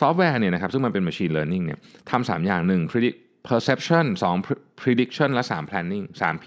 [0.00, 1.78] ซอฟต์แวร์เนี่ยนะครับซึ่งมันเป็น machine learning เนี่ย
[2.10, 2.82] ทำสามอย่างหนึ่ง
[3.48, 4.06] perception
[4.44, 6.46] 2 prediction และ 3 planning 3 P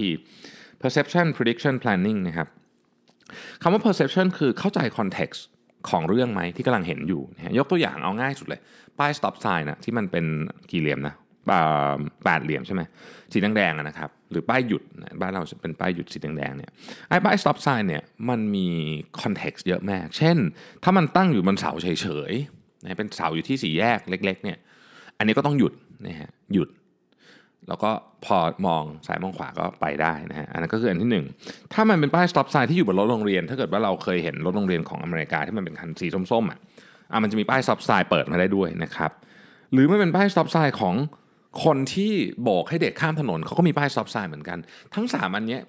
[0.82, 2.48] perception prediction planning นะครับ
[3.62, 5.40] คำว่า perception คือเข้าใจ context
[5.90, 8.62] ของเรื่องไหมที่กำลังเห็นอยู่นะยกตัวอย่างเอาง่ายสุดเลย
[9.00, 10.26] ป้าย stop sign นะที่มันเป็น
[10.72, 11.16] กี่เหลี่ยมนะ
[12.26, 12.82] แปดเหลี่ยมใช่ไหม
[13.32, 14.84] สีแดงๆนะครับ หรือป้ายหยุด
[15.22, 16.72] บ้านเราเป็นป้ายหยุดสีแดงๆเนี่ย
[17.10, 18.68] ไอ้ป้าย stop sign เนี่ยมันมี
[19.22, 20.38] context เยอะมาก เช่น
[20.84, 24.58] ถ้ามันตั้งอยู่บนเสาเฉยๆนะเป็นเสาอยู่ที่สี่แยกเล็ก ๆ เนี่ย
[25.18, 25.74] อันนี้ก็ต้องหยุด
[26.08, 26.70] นะฮะหยุด
[27.68, 27.92] แล้วก็
[28.26, 36.60] พอมองซ้ายมองขวาก็ไปได้นะฮะอันนั้นก็คืออันที่ 1 ถ้ามันเป็นป้าย stop sign ที่อยู่บนรถโรงเรียน ถ้าเกิดว่าเราเคยเห็นรถโรงเรียนของอเมริกาที่มันเป็นคันสีส้มๆอะ
[37.12, 39.12] อะมันจะมีป้าย stop sign เปิดมาได้ด้วยนะครับ
[39.74, 40.96] หรือไม่เป็นป้าย stop sign ของ
[41.64, 42.12] คนที่
[42.44, 44.58] โบกให้เด็กข้ามถนนเขาก็มีป้าย stop sign เหมือนกัน
[44.94, 45.60] ทั้ง 3 อันนี้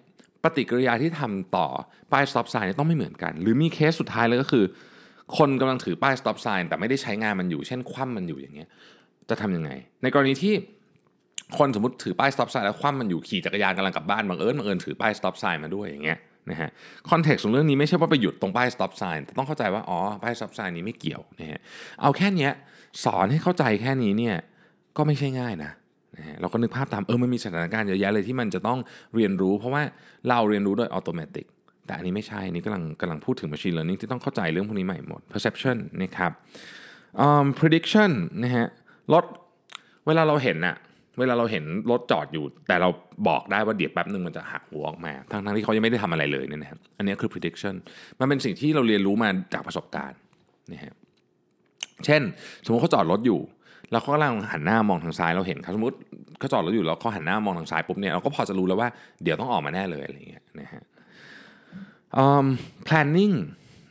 [0.44, 1.66] ปฏิกิริยาที่ทำต่อ
[2.12, 4.64] ป้าย stop sign ต้องไม่เหมือนกัน หรือมีเคสสุดท้ายเลยก็คือ
[5.38, 8.68] คนกำลังถือป้าย stop sign แต่ไม่ได้ใช้งานมันอยู่ เช่นคว่ำมันอยู่อย่างเงี้ย
[9.28, 9.70] จะทำยังไง
[10.02, 10.54] ในกรณีที่
[11.58, 16.18] คนสมมติถือป้าย stop sign แล้วคว่ำมันอยู่ขี่จักรยานกำลังกลับบ้านบังเอิญบังเอิญถือป้าย stop sign มาด้วยอย่างเงี้ย
[16.50, 16.70] นะฮะ
[17.10, 21.60] คอนเท็กซ์ของเรื่องนี้ไม่ใช่ว่าไปหยุดตรงป้าย stop sign แต่ต้องเข้าใจว่าอ๋อป้าย stop sign นี้ไม่เกี่ยวนะฮะ
[22.00, 22.48] เอาแค่นี้
[23.04, 24.36] สอนให้เข้าใจแค่นี้เนี่ย
[24.96, 25.70] ก็ไม่ใช่ง่ายนะ
[26.18, 28.78] นะฮะเราก็นึกภาพตามเออมันมีสถานการณ์เยอะแยะเลยที่มันจะต้อง
[29.14, 29.82] เรียนรู้ เพราะว่า
[30.28, 31.44] เราเรียนรู้โดยอัตโนมัติ
[31.86, 36.32] แต่อันนี้ไม่ใช่อันนี่กำลังกำลังพูดถึง machine learning ที่ต้องเข้าใจเรื่องพวกนี้ใหม่หมด perception นะครับ
[37.24, 38.10] um, prediction
[38.42, 38.66] นะฮะ
[39.12, 39.24] รถ
[40.06, 40.76] เวลาเราเห็นอะ
[41.18, 42.88] เวลาเราเห็นรถจอดอยู่ แต่เรา
[43.28, 47.74] บอกได้ว่าเดี๋ยวแป๊บหนึ่งมันจะหักหัวออกมา ทั้งที่เขายังไม่ได้ทำอะไรเลยเนี่ยนะครับอันนี้คือ prediction
[48.20, 50.18] มันเป็นสิ่งที่เราเรียนรู้มาจากประสบการณ์
[50.72, 50.94] นะฮะ
[52.04, 52.22] เช่น
[52.64, 53.40] สมมติเขาจอดรถอยู่
[54.02, 55.96] เขากำลังหันหน้ามองทางซ้ายเราเห็นเขาสมมติ
[56.38, 58.88] เขาจอดรถอยู่แล้วเขาหันหน้ามองทางซ้ายปุ๊บเนี่ยเราก็พอจะรู้แล้วว่า
[59.22, 60.82] เดี๋ยวต้องออกมาแน่เลยอะไรอย่างเงี้ยนะฮะ
[62.88, 63.34] planning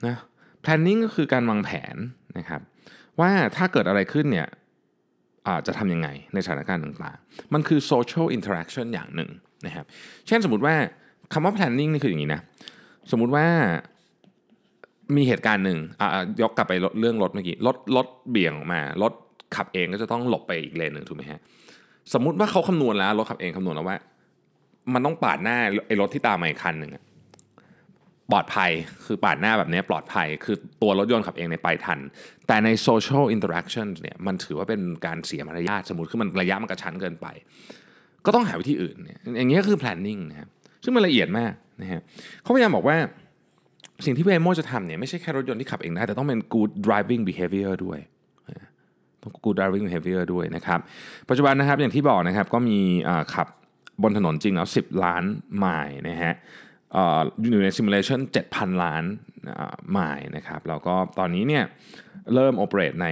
[0.08, 0.18] นะ
[0.66, 1.96] planning ก็คือการวางแผน
[2.38, 2.62] นะครับ
[3.20, 4.48] ว่าถ้าเกิดอะไรขึ้นเนี่ย
[5.68, 9.30] จะทำยังไงในสถานการณ์ต่างๆ มันคือ social interaction อย่างหนึ่ง
[9.66, 9.86] นะครับ
[10.27, 10.75] เช่นสมมติว่า
[11.34, 12.42] คำว่า planning นี่คืออย่างนี้นะ
[13.12, 13.46] สมมุติว่า
[15.16, 15.80] มีเหตุการณ์หนึ่ง
[16.42, 19.13] ยกกลับไปเรื่องรถเมื่อกี้ รถรถเบี่ยงออกมา รถ
[19.56, 21.39] ขับเองก็จะต้องหลบไปอีกเลนหนึ่งถูกไหมฮะ
[22.13, 23.98] สมมุติว่าเขาคำนวณแล้วรถขับเองคำนวณแล้วว่า
[24.94, 26.92] มันต้องปาดหน้าไอ้รถที่ตามมาอีกคันหนึ่ง
[28.32, 28.72] ปลอดภัย
[29.06, 32.00] คือปาดหน้าแบบนี้ปลอดภัย คือตัวรถยนต์ขับเองในไปทัน
[32.48, 37.27] แต่ใน social interaction เนี่ยมันถือว่าเป็นการเสียมารยาทสมมติคือมันระยะมันกระชั้นเกินไป
[38.25, 40.50] ก็ต้องหาวิธีอื่นเนี่ยอย่างนี้คือ planning นะครับ
[40.84, 42.01] ซึ่งมันละเอียดมากนะฮะ
[42.42, 42.98] เขาพยายามบอกว่า
[44.06, 48.00] สิ่งที่เวโมจะทำเนี่ยไม่ใช่แค่รถยนต์ที่ขับเองได้แต่ต้องเป็น good driving behavior ด้วย
[49.43, 50.79] good driving behavior ด้วยนะครับ
[51.29, 52.79] ปัจจุบันนะครับอย่างที่บอกนะครับก็มี
[53.33, 53.47] ขับ
[54.03, 55.24] บนถนนจริงแล้ว 10 ล้าน
[55.57, 56.33] ไมล์นะฮะ
[57.51, 58.19] อยู่ในซิมูเลชัน
[58.51, 59.03] 7,000 ล้าน
[59.91, 61.63] ไมล์นะครับแล้วก็ตอนนี้เนี่ย
[62.33, 63.07] เริ่มโอเปเรตใน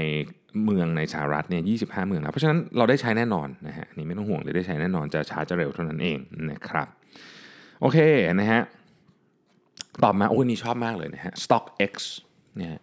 [0.64, 6.18] เมืองในสหรัฐเนี่ย25 เมืองแล้ว เพราะฉะนั้นเราได้ใช้แน่นอนนะฮะนี่ไม่ต้องห่วงเลยได้ใช้แน่นอนจะช้าจะเร็วเท่านั้นเอง
[6.52, 6.88] นะครับ
[7.82, 7.98] โอเค
[8.34, 8.62] นะฮะ
[10.04, 11.94] ตอบมาโอ้ยนี่ชอบมากเลยนะฮะ StockX
[12.58, 12.80] เนี่ย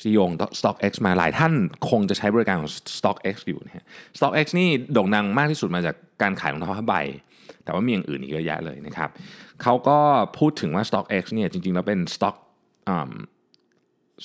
[0.00, 0.30] ซีโยง
[0.60, 1.52] StockX มาหลายท่าน
[1.90, 3.84] คงจะใช้บริการของ StockX อยู่นะฮะ
[4.18, 6.94] StockX นี่โด่งดังมากที่สุดมาจากการขายรองเท้าผ้าใบ
[7.64, 9.10] แต่ว่ามีอย่างอื่นอีกเยอะแยะเลยนะครับ
[9.62, 9.98] เขาก็
[10.38, 12.36] พูดถึงว่า StockX เนี่ยจริงๆ แล้วเป็น stock
[12.94, 13.10] um,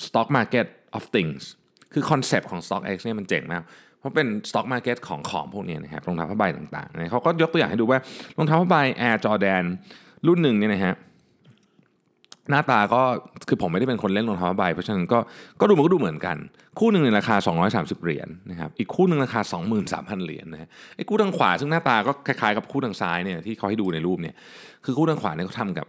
[0.06, 0.66] stock market
[0.96, 1.42] of things
[1.92, 3.62] คือคอนเซปต์ของ StockX เนี่ยมันเจ๋งมาก
[3.98, 7.98] เพราะเป็น stock market ของของพวกนี้นะครับรองเท้าผ้าใบต่างๆนะเขาก็ยกตัวอย่างให้ดูว่า
[8.36, 8.76] รองเท้าผ้าใบ
[9.08, 9.64] Air Jordan
[10.26, 10.94] รุ่นหนึ่งเนี่ยนะฮะ
[12.50, 13.02] หน้าตาก็
[13.48, 15.18] คือผมไม่ได้เป็นคนเล่นรองเท้าใบเพราะฉะนั้นก็
[15.60, 16.36] ก็ดูมันก็ดูเหมือนกัน
[16.78, 17.36] คู่หนึ่งในราคา
[17.70, 19.40] 230 เหรียญนะครับอีกคู่หนึ่งราคา
[19.88, 24.34] 23,000 เหรียญนะฮะไอ้คู่ทางขวาซึ่งหน้าตาก็คล้ายๆกับคู่ทางซ้ายเนี่ยที่เขาให้ดูในรูปเนี่ย
[24.84, 25.86] คือคู่ทางขวาเนี่ยเขาทำกับ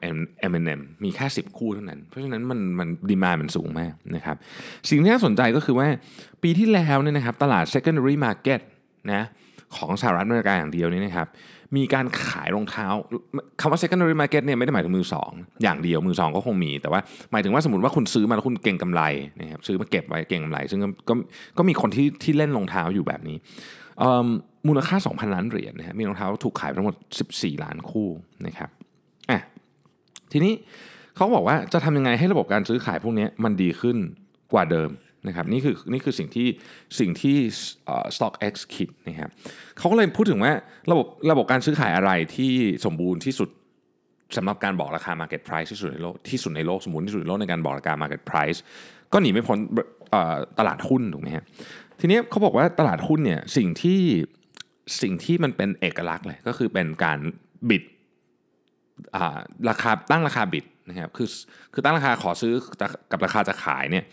[0.51, 4.35] M&M มีแค่ 10 คู่เท่านั้น เพราะฉะนั้นมันมันดีมามันสูงมากนะครับ
[4.89, 5.87] สิ่งที่น่าสนใจก็คือว่า
[6.43, 8.59] ปีที่แล้วเนี่ยนะครับตลาด secondary market
[9.13, 9.23] นะ
[9.77, 11.27] ของสหรัฐอเมริกาอย่างเดียวนี่นะครับ
[11.77, 12.87] มีการขายรองเท้า
[13.61, 15.31] คำว่า secondary market เนี่ยไม่ได้หมายถึงมือสอง
[15.63, 16.99] อย่างเดียวมือสองก็คงมี แต่ว่า
[17.31, 19.01] หมายถึงว่าสมมติว่าคุณซื้อมาแล้วคุณเก่งกำไร
[19.41, 20.79] นะครับซื้อมาเก็บไว้เก่งกำไร ซึ่ง
[21.09, 21.13] ก็
[21.57, 23.37] ก็มีคนที่ที่เล่นรองเท้าอยู่แบบนี้
[24.67, 26.95] มูลค่า 2,000 ล้านเหรียญนะฮะมีรองเท้าถูกขายทั้งหมด
[27.29, 28.09] 14 ล้านคู่
[28.45, 28.69] นะครับ
[29.29, 29.39] อะ
[30.31, 30.53] ทีนี้
[31.15, 33.97] เขาบอกว่าจะทำยังไงให้ระบบการซื้อขายพวกนี้มันดีขึ้น
[34.53, 34.89] กว่าเดิม
[35.27, 36.47] นะครับนี่คือนี่คือสิ่งที่
[36.99, 37.37] สิ่งที่
[38.15, 39.29] StockX คิดนะครับ
[39.77, 40.53] เขาก็เลยพูดถึงว่า
[40.91, 42.51] ระบบระบบการซื้อขายอะไรที่
[42.85, 43.49] สมบูรณ์ที่สุด
[44.37, 48.59] สำหรับการบอกราคา Market Price ที่สุดในโลกที่สุดในโลกสมบูรณ์ที่สุดในโลกในการบอกราคา Market Price
[49.13, 49.57] ก็หนีไม่พ้น
[50.59, 51.43] ตลาดหุ้นถูกไหมฮะ
[51.99, 54.01] ทีนี้เขาบอกว่าตลาดหุ้นเนี่ยสิ่งที่
[55.01, 57.19] สิ่งที่มันเป็นเอกลักษณ์เลยก็คือเป็นการ
[57.69, 57.83] บิด
[59.69, 61.27] ราคาตั้งราคาบิดนะครับคือ
[61.73, 62.53] คือตั้งราคาขอซื้อ
[63.11, 64.05] กับราคาจะขายเนี่ย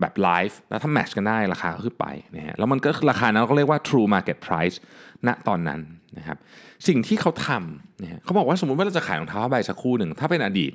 [0.00, 4.76] แบบไลฟ์แล้วถ้า match กันได้ราคาก็ขึ้นไปนะฮะแล้วมันก็ราคานั้นก็เรียกว่า true market price
[5.26, 5.80] ณตอนนั้น
[6.18, 6.38] นะครับ
[6.88, 10.72] สิ่งที่เขาทำนะฮะเขาบอกว่าสมมติว่าเราจะขายรองเท้าใบสักคู่หนึ่ง ถ้าเป็นอดีต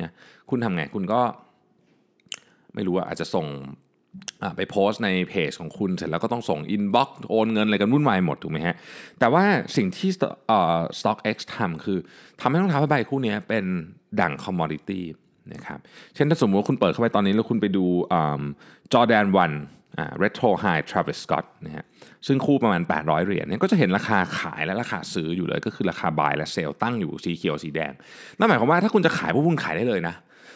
[0.00, 0.12] นะ
[0.50, 1.20] คุณทำไงคุณก็
[2.74, 3.46] ไม่รู้ว่าอาจจะส่ง
[4.56, 8.74] ไปโพสต์ในเพจของคุณเสร็จแล้วก็ต้องส่ง inbox โอนเงินอะไรกันวุ่นวายหมดถูกไหมฮะ
[9.18, 9.44] แต่ว่า
[9.76, 10.10] สิ่งที่
[11.00, 11.98] StockX ทำคือ
[12.40, 13.64] ทำให้รองเท้าผ้าใบคู่นี้เป็น
[14.20, 15.04] ดั่งคอมมอดิตี้
[15.54, 15.78] นะครับ
[16.14, 17.84] เช่นถ้าสมมติว่าคุณเปิดเข้าไปตอนนี้แล้วคุณไปดู
[18.92, 19.52] จอแดนวัน
[19.98, 21.84] อ่า retro high Travis Scott นะฮะ
[22.26, 27.92] ซึ่งคู่ประมาณ 800 เหรียญเนี่ยก็จะเห็นราคาขายและราคาซื้ออยู่เลย ก็คือราคา buy และ sell ตั้งอยู่สีเขียวสีแดง
[28.38, 30.14] นั่นหมายความว่าถ้าคุณจะขายพวกคุณขายได้เลยนะ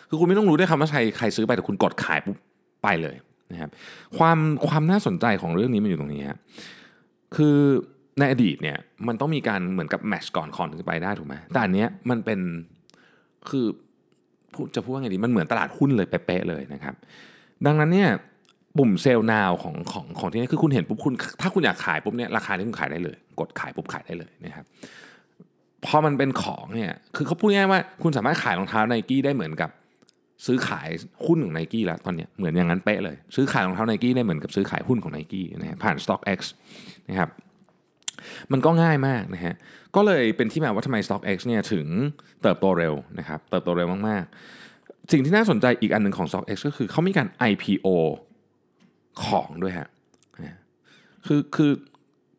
[0.09, 2.37] คือคุณไม่ต้องรู้ด้วยคำว่าใครใครซื้อไปแต่คุณกดขายปุ๊บ
[2.83, 3.17] ไปเลย
[3.53, 3.71] นะครับ
[4.19, 6.39] ความความน่าสนใจของเรื่องนี้มันอยู่ตรงนี้ครับ
[7.37, 7.57] คือ
[8.19, 8.79] ในอดีตเนี่ย
[9.09, 12.41] มันต้องมีการเหมือนกับแมชก่อนคอนถึงจะไปได้ถูกไหมแต่อันเนี้ยมันเป็น
[13.49, 13.67] คือ
[14.77, 16.95] จะพูดว่าไงดีมันเหมือนตลาดหุ้นเลยเป๊ะเลยนะครับ
[17.67, 18.11] ดังนั้นเนี่ย
[18.79, 24.65] ปุ่มเซลล์นาวของของของที่นี่คือคุณเห็นปุ๊บคุณถ้าคุณอยากขายปุ๊บเนี่ยราคาที่คุณขายได้เลย กดขายปุ๊บขายได้เลยนะครับ
[25.85, 29.71] พอมันเป็นของเนี่ยคือเขาพูดง่ายว่าคุณสามารถขายรองเท้าไนกี้ได้เหมือนกับ
[30.47, 30.89] ซื้อขาย
[31.27, 36.41] หุ้นของไนกี้แล้วตอนเนี้ยเหมือนอย่างนั้นเป๊ะเลย ซื้อขายรองเท้าไนกี้ได้เหมือนกับซื้อขายหุ้นของไนกี้นะฮะผ่าน StockX
[37.09, 37.31] นะครับ
[38.53, 39.55] มันก็ง่ายมากนะฮะ
[39.97, 41.87] ก็เลยเป็นที่มาว่าทำไม StockX เนี่ยถึง
[42.43, 47.87] เติบโตเร็วนะครับเติบโตเร็วมากๆ สิ่งที่น่าสนใจอีกอันหนึ่งของ StockX ก็คือเขามีการ IPO
[49.25, 49.89] ของด้วยฮะ
[51.27, 51.73] คือคือ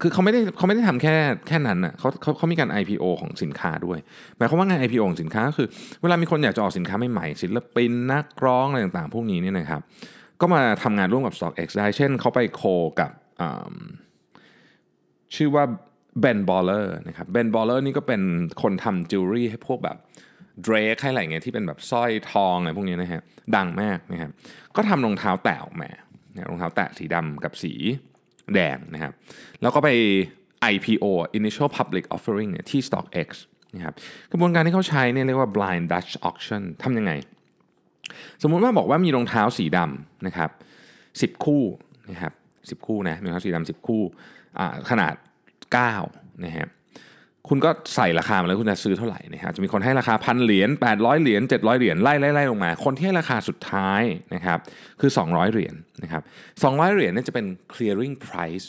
[0.02, 1.16] คือเขาไม่ได้เขาไม่ได้ทำแค่
[1.48, 4.00] แค่นั้นอะเขาเขาเขามีการ IPO ของสินค้าด้วย
[4.38, 5.68] หมายความว่างาน IPO ของสินค้าก็คือ
[6.02, 9.82] เวลามีคนอยากจะออกสินค้าใหม่ๆศิลปินนักร้องอะไรต่างๆ พวกนี้เนี่ยนะครับ
[10.42, 12.64] ก็มาทำงานร่วมกับ StockX ได้ เช่นเขาไปโค
[13.00, 13.12] กับ
[15.36, 15.64] ชื่อว่า
[16.24, 18.22] Ben Baller นะครับ Ben Baller นี่ก็เป็น
[18.62, 19.98] คนทำจิวเวลรี่ให้พวกแบบ
[20.64, 23.22] เดรกให้อะไรเงี้ยที่เป็นแบบสร้อยทองอะไรพวกนี้นะฮะ
[23.56, 24.32] ดังมากนะครับ
[24.76, 25.90] ก็ทำรองเท้าแตะออกมา
[26.50, 27.74] รองเท้าแตะสีดำกับสี
[28.54, 29.14] แดงนะครับ
[29.62, 29.90] แล้วก็ไป
[30.74, 31.06] IPO
[31.40, 33.30] Initial Public Offering เนี่ยที่ StockX
[33.76, 33.94] นะครับ
[34.32, 37.12] กระบวนการที่เขาใช้เนี่ยเรียกว่า Blind Dutch Auction ทำยังไง
[38.42, 40.50] สมมุติว่าบอกว่ามีรองเท้าสีดำนะครับ
[41.38, 41.64] 10 คู่
[42.12, 42.34] นะครับ
[42.82, 44.04] 10 คู่นะรองเท้าสีดำ10 คู่
[44.90, 45.16] ขนาด
[45.80, 46.70] 9นะฮะ
[47.50, 54.02] คุณก็ใส่ราคามาแล้วคุณจะซื้อเท่าไหร่นะฮะจะมีคนให้ราคาพันเหรียญ800 เหรียญ700 เหรียญไล่ไล่ไล่ลงมา คนที่ให้ราคาสุดท้าย
[54.36, 54.60] นะครับ
[55.02, 56.22] คือ 200 เหรียญนะครับ
[56.60, 58.66] 200 เหรียญเนี่ยจะเป็น clearing price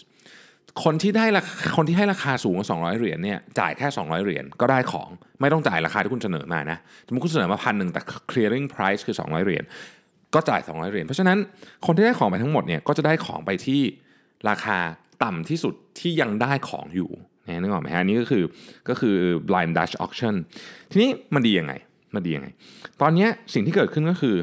[0.85, 1.42] คนที่ได้รา
[1.77, 5.09] คนที่ให้ราคาสูงกว่า200 เหรียญเนี่ยจ่ายแค่ 200 เหรียญก็ได้ของ
[5.40, 8.01] ไม่ต้องจ่ายราคาที่คุณเสนอมานะสมมติคุณเสนอมาพันหนึ่งแต่
[8.33, 9.64] clearing price คือ 200 เหรียญ
[10.35, 11.38] ก็จ่าย 200 เหรียญเพราะฉะนั้น
[11.87, 13.83] คนที่ได้ของไปทั้งหมดเนี่ยก็จะได้ของไปที่
[14.49, 14.79] ราคา
[15.24, 17.11] ต่ำที่สุดที่ยังได้ของอยู่
[17.46, 18.44] นะนึกออกไหมฮะนี่ก็คือ
[18.88, 19.16] ก็คือ
[19.48, 20.35] blind Dutch auction
[20.90, 21.72] ทีนี้มันดียังไง
[22.14, 22.48] มันดียังไง
[23.00, 24.37] ตอนนี้สิ่งที่เกิดขึ้นก็คือ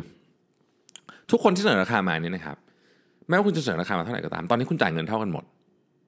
[1.31, 2.57] ทุกคนที่เสนอราคามาเนี่ยนะครับ
[3.27, 5.43] แม้ว่าคุณจะเสนอราคามาเท่าไหร่ก็ตาม ตอนนี้คุณจ่ายเงินเท่ากันหมด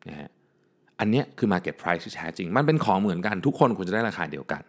[0.10, 0.30] นะฮะ
[1.00, 4.64] อันนี้คือ market price ที่แท้จริง มันเป็นของเหมือนกัน ทุกคนควรจะได้ราคาเดียวกัน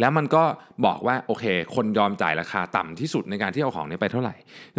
[0.00, 0.42] แล้วมันก็
[0.86, 4.34] บอกว่าโอเค คนยอมจ่ายราคาต่ำที่สุดในการที่เอาของนี้ไปเท่าไหร่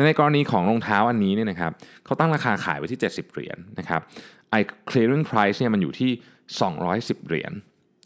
[0.08, 1.71] ในกรณีของรองเท้าอันนี้เนี่ยนะครับ
[2.06, 4.01] เขาตั้งราคาขายไว้ที่ 70 เหรียญนะครับ
[4.56, 6.12] ไอ้ clearing price เนี่ยมันอยู่ที่
[6.70, 7.54] 210 เหรียญ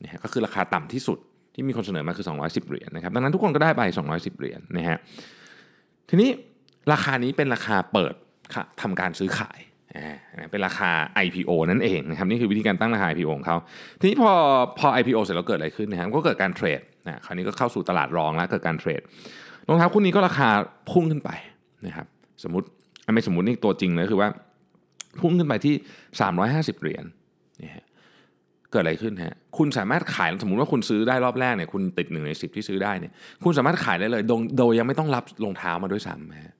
[0.03, 1.17] นะฮะก็คือราคาต่ำที่สุด
[1.53, 3.81] ที่มีคนเสนอมาคือ 210 เหรียญนะครับดังนั้นทุกคนก็ได้ไป
[4.11, 4.97] 210 เหรียญนะฮะ
[6.09, 6.29] ทีนี้
[6.91, 8.13] ราคานี้เป็นราคาเปิด
[8.81, 9.59] ทำการซื้อขาย
[10.51, 10.91] เป็นราคา
[11.25, 13.57] IPO นั่นเองนะครับนี่คือวิธีการตั้งราคา IPO ของเขา
[13.99, 14.31] ทีนี้พอ
[14.79, 19.01] พอ IPO เสร็จแล้วเกิดอะไรขึ้นนะครับก็เกิดการเทรดนะคราวนี้ก็เข้าสู่ตลาดรองแล้วเกิดการเทรด
[19.67, 20.49] รองเท้าคู่นี้ก็ราคา
[20.91, 21.29] พุ่งขึ้นไป
[21.85, 22.07] นะครับ
[22.43, 22.67] สมมติ
[23.13, 24.29] ไม่สมมตินี่ตัวจริงเลยคือว่า
[25.19, 25.75] พุ่งขึ้นไปที่
[26.29, 27.05] 350 เหรียญ
[27.61, 27.85] นี่ฮะ
[28.71, 33.11] เกิดอะไรขึ้นฮะคุณสามารถขายสมมติว่าคุณซื้อได้รอบแรกเนี่ยคุณติดหนึ่งในสิบที่ซื้อได้เนี่ย
[33.43, 34.21] คุณสามารถขายได้เลย
[34.57, 36.55] โดยยังไม่ต้องรับรองเท้ามาด้วยซ้ำฮะ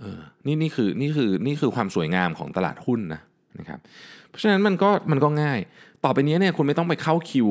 [0.00, 3.20] เออนี่นี่คือนี่คือนี่คือความสวยงามของตลาดหุ้นนะ
[3.58, 3.80] นะครับ
[4.28, 5.60] เพราะฉะนั้นมันก็มันก็ง่าย
[6.04, 7.48] ต่อไปนี้เนี่ยคุณไม่ต้องไปเข้าคิว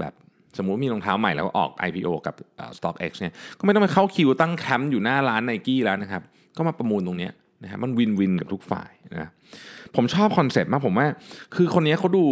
[0.00, 0.12] แบบ
[0.58, 2.34] สมมุติมีรองเท้าใหม่แล้วออก IPO กับ
[2.76, 6.22] StockX เนี่ยก็ไม่ต้องไปเข้าคิวตั้งแคมป์อยู่หน้าร้านไนกี้แล้วนะครับ
[6.56, 7.28] ก็มาประมูลตรงนี้
[7.62, 9.30] นะครับมัน win-win กับทุกฝ่ายนะ
[9.96, 11.06] ผมชอบคอนเซ็ปต์มากผมว่า
[11.54, 12.24] คือคนนี้เขาดู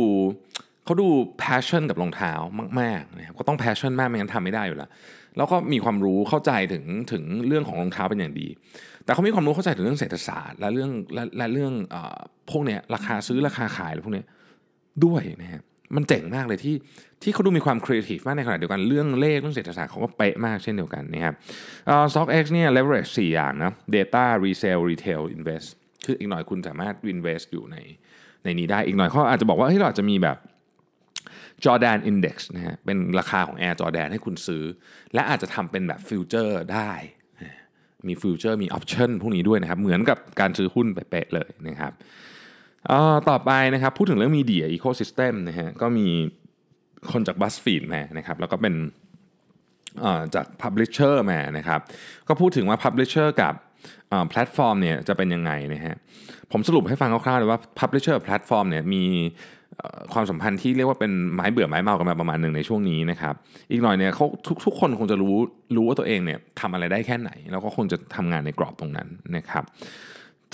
[0.85, 1.09] เขาดู
[1.43, 2.33] passion กับรองเท้า
[2.81, 4.91] มากๆนะครับก็ต้อง passion มากไม่งั้นทำไม่ได้อยู่แล้ว
[5.37, 8.49] แล้วก็มีความรู้เข้าใจถึงถึงเรื่องของรองเท้าเป็นอย่างดี
[9.05, 11.97] แต่เขามีความรู้เข้าใจถึงเรื่องเศรษฐศาสตร์และเรื่องและและเรื่องอ
[12.51, 14.25] พวกเนี้ยราคาซื้อราคาขายอะไรพวกนี้
[15.05, 15.63] ด้วยนะครับ
[15.97, 16.75] มันเจ๋งมากเลยที่
[17.23, 21.35] ที่เขาดูมีความครีเอทีฟมากในขณะเดียวกันเรื่องเลขเรื่องเศรษฐศาสตร์เขาก็เป๊ะมากเช่นเดียวกันนะครับ
[22.13, 25.69] StockX เนี่ย leverage 4 อย่างนะ data resale retail invest
[26.05, 27.77] คืออีกหน่อยคุณสามารถ invest อยู่ใน
[28.45, 30.39] ในนี้ได้อีกหน่อยเขาอาจจะบอกว่าเฮ้ยเราจะมีแบบ
[31.65, 34.65] Jordan Index นะฮะเป็นราคาของ Air Jordan ให้คุณซื้อ
[35.15, 36.93] และอาจจะทำเป็นแบบ future ได้
[38.09, 41.93] มี future มี option พวกนี้ด้วยนะครับ เหมือนกับการซื้อหุ้นเป๊ะเลยนะครับ
[43.29, 46.07] ต่อไปนะครับพูดถึงเรื่อง media ecosystem นะฮะก็มี
[47.13, 48.75] คนจาก BuzzFeed มานะครับแล้วก็เป็น
[50.35, 51.81] จาก Publisher มานะครับ
[52.29, 53.55] ก็พูดถึงว่า Publisher กับ
[54.29, 55.95] แพลตฟอร์มเนี่ยจะเป็นยังไงนะฮะ
[56.53, 59.05] ผมสรุปให้ฟังคร่าวๆเลยว่า Publisher แพลตฟอร์มเนี่ยมี
[60.13, 63.35] ความสัมพันธ์ที่เรียกว่าเป็นไม้เบื่อไม้เมากันมาประมาณหนึ่งในช่วงนี้นะครับ
[63.71, 65.37] อีกหน่อยเนี่ยเขาทุกทุกคนคงจะรู้
[65.77, 69.65] รู้ว่าตัวเองเนี่ยทำอะไรได้แค่ไหน แล้วก็คงจะทำงานในกรอบตรงนั้นนะครับ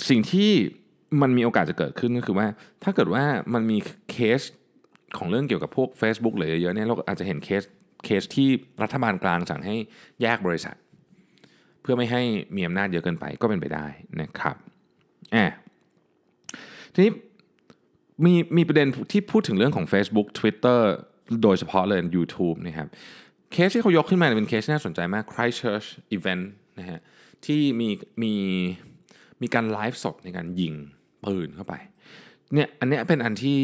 [0.09, 0.51] สิ่งที่
[1.21, 2.47] มันมีโอกาสจะเกิดขึ้นก็คือว่า
[2.83, 3.77] ถ้าเกิดว่ามันมี
[4.11, 4.41] เคส
[5.17, 7.63] ของเรื่องเกี่ยวกับพวก Facebook เลยเยอะๆเนี่ยเราอาจจะเห็นเคส
[8.05, 8.49] เคสที่
[8.83, 9.75] รัฐบาลกลางสั่งให้
[10.21, 10.75] แยกบริษัท
[11.81, 12.21] เพื่อไม่ให้
[12.55, 13.85] มีอำนาจเยอะเกินไปก็เป็นไปได้
[14.21, 14.55] นะครับ
[15.35, 15.45] อ่
[16.93, 17.11] ทีนี้
[18.25, 20.79] มีมีประเด็นที่พูดถึงเรื่องของ Facebook Twitter
[21.43, 22.87] โดยเฉพาะเลย YouTube นะครับ
[23.51, 26.43] เคสที่เขายกขึ้นมาเป็นเคสที่น่าสนใจมาก Christchurch Event
[26.79, 26.99] นะฮะ
[27.45, 27.89] ที่มี
[28.23, 28.33] มี
[29.41, 30.73] มีการไลฟ์สดในการยิง
[31.25, 31.73] ปืนเข้าไป
[32.53, 33.59] เนี่ยอันนี้เป็นอันที่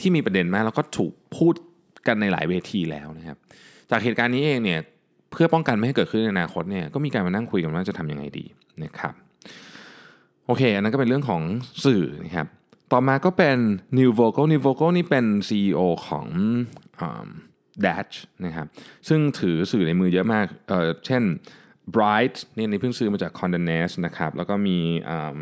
[0.00, 1.54] ที่มีประเด็นมากแล้วก็ถูกพูด
[2.06, 3.38] กันในหลายเวทีแล้วนะครับ
[3.90, 4.80] จากเหตุการณ์นี้เองเนี่ย
[5.32, 8.44] เพื่อป้องกันไม่ให้เกิดขึ้นในอนาคตเนี่ยก็มีการมานั่งคุยกันว่าจะทำยังไงดี
[8.84, 9.14] นะครับ
[10.46, 11.42] โอเค อันนั้นก็เป็นเรื่องของ
[11.84, 12.46] สื่อนะครับ
[12.92, 13.58] ต่อมาก็เป็น
[13.98, 16.26] New Vocal New Vocal นี่เป็น CEO ของ
[17.84, 18.66] Dash นะครับ
[19.08, 21.22] ซึ่งถือสื่อในมือเยอะมากเเช่น
[21.94, 24.78] Bright นี่นี่เพิ่งซื้อมาจาก Condé Nast นะครับ แล้วก็มี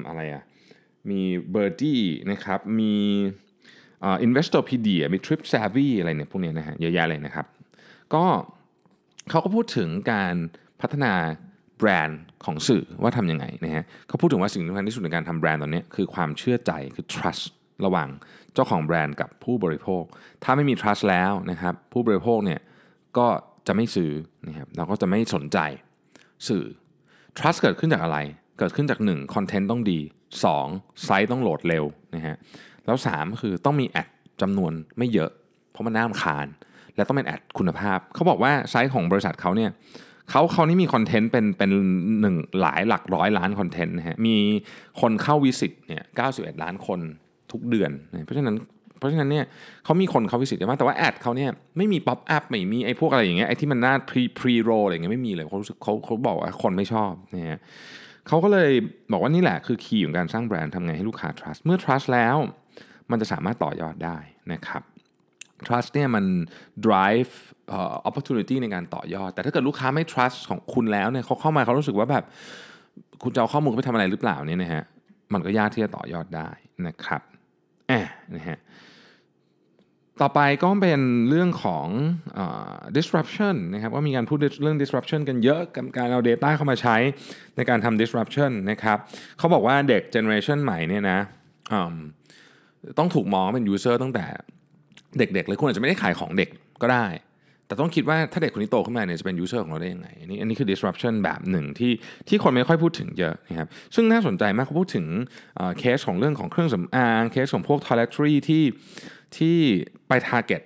[0.08, 0.42] อะไรอะ
[1.10, 1.20] มี
[1.54, 2.94] Birdie นะครับ มี
[4.26, 7.46] Investopedia มี Trip Savvy อะไรเนี่ยพวกนี้นะฮะเยอะแยะเลยนะครับ
[8.14, 8.24] ก็
[9.30, 10.34] เขาก็พูดถึงการ
[10.80, 11.14] พัฒนา
[11.78, 17.44] แบรนด์ของสื่อว่าทำยังไงนะฮะเขาพูดถึงว่าสิ่งสำคัญที่สุดในการทำแบรนด์ตอนนี้คือความเชื่อใจคือ trust
[17.84, 18.08] ระหว่าง
[18.54, 20.02] เจ้าของแบรนด์กับผู้บริโภค
[20.44, 22.60] ถ้าไม่มี trust แล้วนะครับผู้บริโภคเนี่ย
[23.18, 23.26] ก็
[23.66, 24.10] จะไม่ซื้อ
[24.48, 25.58] นะครับเราก็จะไม่สนใจ
[26.48, 26.64] สื่อ
[27.38, 28.18] trust เกิดขึ้นจากอะไร
[28.58, 30.00] เกิดขึ้นจาก1 content ต้องดี
[30.50, 32.36] 2 ไซต์ต้องโหลดเร็วนะฮะ
[32.86, 34.08] แล้ว 3 คือต้องมีแอด
[34.42, 35.30] จำนวนไม่เยอะ
[35.70, 36.46] เพราะมันน่ารำคาญ
[36.96, 39.70] และต้องเป็นแอดคุณภาพ เขาบอกว่าไซต์ของบริษัทเขาเนี่ย
[40.30, 41.70] เขาเขานี่มีคอนเทนต์เป็นเป็น
[42.20, 44.36] หนึ่งหลายหลักร้อยล้านคอนเทนต์นะฮะมี
[45.00, 47.00] คนเข้าวิสิตเนี่ย91ล้านคน
[47.52, 47.90] ทุกเดือน
[48.24, 48.56] เพราะฉะนั้น
[48.98, 49.44] เพราะฉะนั้นเนี่ย
[49.84, 57.60] เขามีคนเข้าวิสิตเยอะมากแต่ว่าแอดเขาเนี่ยไม่มี pop-up ไม่มีไอ้พวกอะไรอย่างเงี้ยไอ้ที่มันน่า pre pre-roll อะไรอย่างเงี้ยไม่มีเลยเขารู้สึกเขาเขาบอกว่าคนไม่ชอบนะฮะ
[58.28, 58.70] เขาก็เลย
[59.12, 62.36] บอกว่านี่แหละคือ key ของการสร้างแบรนด์ทำไงให้ลูกค้า trust เมื่อ trust แล้ว
[63.10, 64.18] มันจะสามารถต่อยอดได้
[64.52, 64.82] นะครับ
[65.66, 66.24] trust เนี่ยมัน
[66.86, 67.32] drive
[67.76, 72.24] uh, opportunity ในการต่อยอด แต่ถ้าเกิดลูกค้าไม่ trust ของคุณแล้วเนี่ยเขาเข้ามาเขารู้สึกว่าแบบ
[73.22, 74.82] คุณจะเอาข้อมูลไปทำอะไรหรือเปล่าเนี่ยนะฮะ
[75.32, 76.50] มันก็ยากที่จะต่อยอดได้
[76.86, 77.22] นะครับ
[77.88, 78.58] แอบนะฮะ
[80.20, 81.00] ต่อไปก็เป็น
[81.30, 81.86] เรื่องของ
[82.96, 86.96] disruption นะครับว่ามีการพูดเรื่อง disruption กันเยอะกับการเอา Data เข้ามาใช้
[87.56, 88.98] ในการทำ disruption นะครับ
[89.38, 91.18] เขาบอกว่าเด็ก generation ใหม่เนี่ยนะ
[92.98, 94.24] ต้องถูกมองเป็น user ตั้งแต่
[95.18, 96.48] เด็กๆเลยคุณอาจจะไม่ได้ขายของเด็ก
[96.82, 97.06] ก็ได้
[97.66, 101.92] แต่ต้องคิดว่าถ้าเด็กคนนี้โตขึ้นมาเนี่ยจะเป็น user ของเราได้ยังไงอันนี้อันนี้คือ disruption แบบหนึ่งที่
[102.28, 105.06] ที่คนไม่ค่อยพูดถึงเยอะนะครับซึ่งน่าสนใจมากเขาพูดถึง
[105.78, 108.62] เคสของเรื่องของเครื่องสำอางเคสของพวก toiletry ที่
[109.36, 109.58] ที่
[110.08, 110.62] ไป target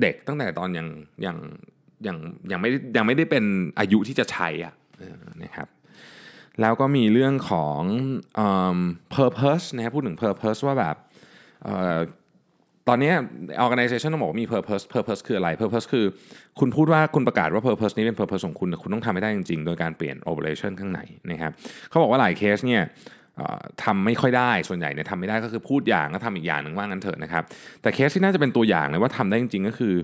[0.00, 0.86] เด็กตั้งแต่ตอนยัง
[1.26, 1.36] ยัง
[2.06, 2.16] ยัง
[2.50, 3.44] ยังไม่ยังไม่ได้เป็น
[3.78, 4.74] อายุที่จะใช้อะ
[5.42, 5.68] นะครับ
[6.60, 7.80] แล้วก็มีเรื่องของ
[9.16, 10.96] purpose นะครับพูดถึง purpose ว่าแบบ
[12.88, 13.12] ตอนนี้
[13.66, 16.04] organization ต้องบอกว่ามี purpose purpose คืออะไร purpose คือ
[16.60, 21.52] คุณพูดว่าคุณประกาศว่า purpose นี้เป็น purpose ของคุณ คุณต้องทำให้ได้จริงๆ โดยการเปลี่ยน operation ข้างในนะครับ
[21.88, 22.82] เขาบอกว่าหลายเคสเนี่ย
[23.84, 27.42] ทำไม่ค่อยได้ส่วนใหญ่เนี่ยทำไม่ได้ก็คือพูดอย่างก็ทำอีกอย่างหนึ่งว่างั้นเถอะนะครับ
[27.82, 29.94] แต่เคสที่น่าจะเป็นตัวอย่างเลยว่าทำได้จริงๆก็คือ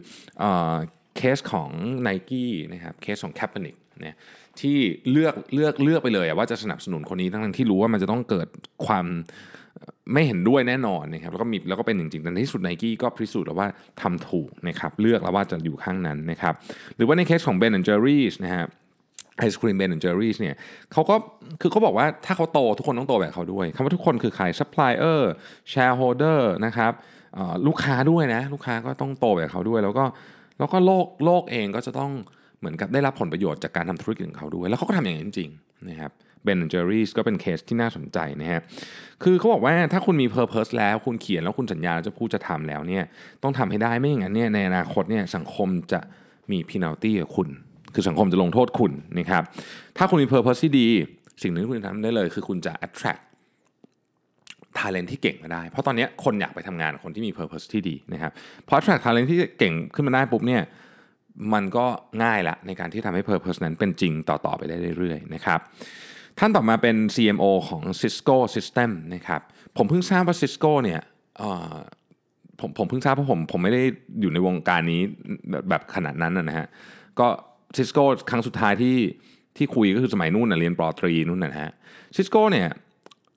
[1.16, 1.70] เคสของ
[2.06, 4.16] n i กี้นะครับเคสของ Kaepernick เนี่ย
[4.60, 4.78] ที่
[5.10, 8.48] เลือกเลือกเลือกไปเลยว่าจะสนับสนุนคนนี้ทั้งที่รู้ว่ามันจะต้องเกิด
[8.86, 9.06] ความ
[10.12, 13.68] ไม่เห็นด้วยแน่นอนนะครับแล้วก็มีแล้วก็เป็นจริงๆแต่ที่สุดไนกี้ก็พิสูจน์แล้วว่า
[14.00, 16.54] ทำถูกนะครับเลือกแล้วว่าจะอยู่ข้างนั้นนะครับ
[16.96, 18.64] หรือว่าในเคสของ Ben Jerry's นะฮะ
[19.38, 20.56] ไอศครีม Ben Jerry's เนี่ย
[20.92, 21.14] เขาก็
[21.60, 25.30] คือเขาบอกว่าถ้าเขาโตทุกคนต้องโตแบบเขาด้วยคำว่าทุกคนคือใครซัพพลายเออร์
[25.70, 26.92] shareholder นะครับ
[27.66, 30.04] ลูกค้าด้วยนะ ลูกค้าก็ต้องโตแบบเขาด้วย แล้วก็
[30.58, 32.12] แล้วก็โลกโลกเองก็จะต้อง
[32.58, 36.12] เหมือนกับได้รับผลประโยชน์จากการทำธุรกิจของเขาด้วย แล้วเขาก็ทำอย่างนั้นจริงๆนะครับ
[36.44, 38.60] Ben Jerry's ก็เป็นเคสที่น่าสนใจนะฮะ
[39.22, 43.04] คือเขาบอกว่าถ้าคุณมี Purpose แล้วคุณเขียนแล้วคุณสัญญาจะพูดจะทำแล้วเนี่ย
[43.42, 46.00] ต้องทำให้ได้ไม่อย่างนั้นเนี่ยในอนาคตเนี่ยสังคมจะ
[46.50, 47.48] มีพินาลตี้กับคุณ
[47.94, 49.42] คือสังคมจะลงโทษคุณนะครับ
[49.98, 50.88] ถ้าคุณมี Purpose ที่ดี
[51.42, 53.22] สิ่งหนึ่งที่คุณทำได้เลย คือคุณจะ attract
[54.78, 58.32] talent ที่เก่งมาได้ เพราะตอนนี้คนอยากไปทำงานคนที่มี Purpose ที่ดีนะครับ
[58.66, 60.62] พอ attract talent ที่เก่งขึ้นมาได้ปุ๊บเนี่ย
[61.54, 61.86] มันก็
[62.22, 65.60] ง่ายละในการที่ทำให้ Purpose นั้นเป็นจริงต่อ ๆ ไปได้เรื่อยๆนะครับ
[66.38, 69.40] ท่านต่อมาเป็น CMO ของ Cisco System นะครับ
[69.76, 71.00] ผมเพิ่งทราบว่า Cisco เนี่ย
[72.60, 73.82] ผมผมเพิ่งทราบเพราะผมผมไม่ได้
[74.20, 75.00] อยู่ในวงการนี้
[75.68, 76.66] แบบขนาดนั้นนะฮะ
[77.20, 77.28] ก็
[77.76, 78.96] Cisco ครั้งสุดท้ายที่
[79.56, 81.72] ที่คุยก็คือสมัยนู่นนะเรียนปรตรีนู่นนะฮะ
[82.16, 82.68] Cisco เนี่ย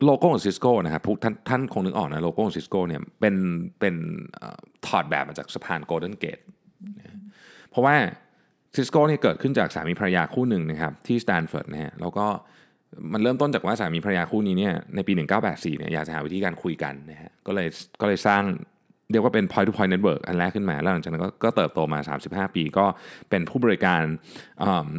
[0.05, 3.35] โลโก้ของ Cisco นะครับทุกท่านท่านคงนึกออกนะโลโก้ของ Cisco เนี่ยเป็น
[3.79, 3.95] เป็น
[4.85, 6.43] ถอดแบบมาจากสะพาน Golden Gate
[7.69, 7.95] เพราะว่า
[8.75, 12.25] Cisco เนี่ยเกิดขึ้นจากสามีภรรยาคู่หนึ่งนะครับที่สแตนฟอร์ดนะฮะแล้วก็
[13.13, 15.13] มันเริ่มต้นจากว่าสามีภรรยาคู่นี้เนี่ยในปี
[15.45, 17.67] 1984เนี่ยอยากจะหาวิธีการคุยกันนะฮะก็เลย
[18.01, 18.43] ก็เลยสร้าง
[19.11, 22.85] เรียกว่าเป็น point to point network อันแรกขึ้นมา แล้วหลังจากนั้นก็เติบโตมา 35 ปี ก็
[23.29, 24.01] เป็นผู้บริการ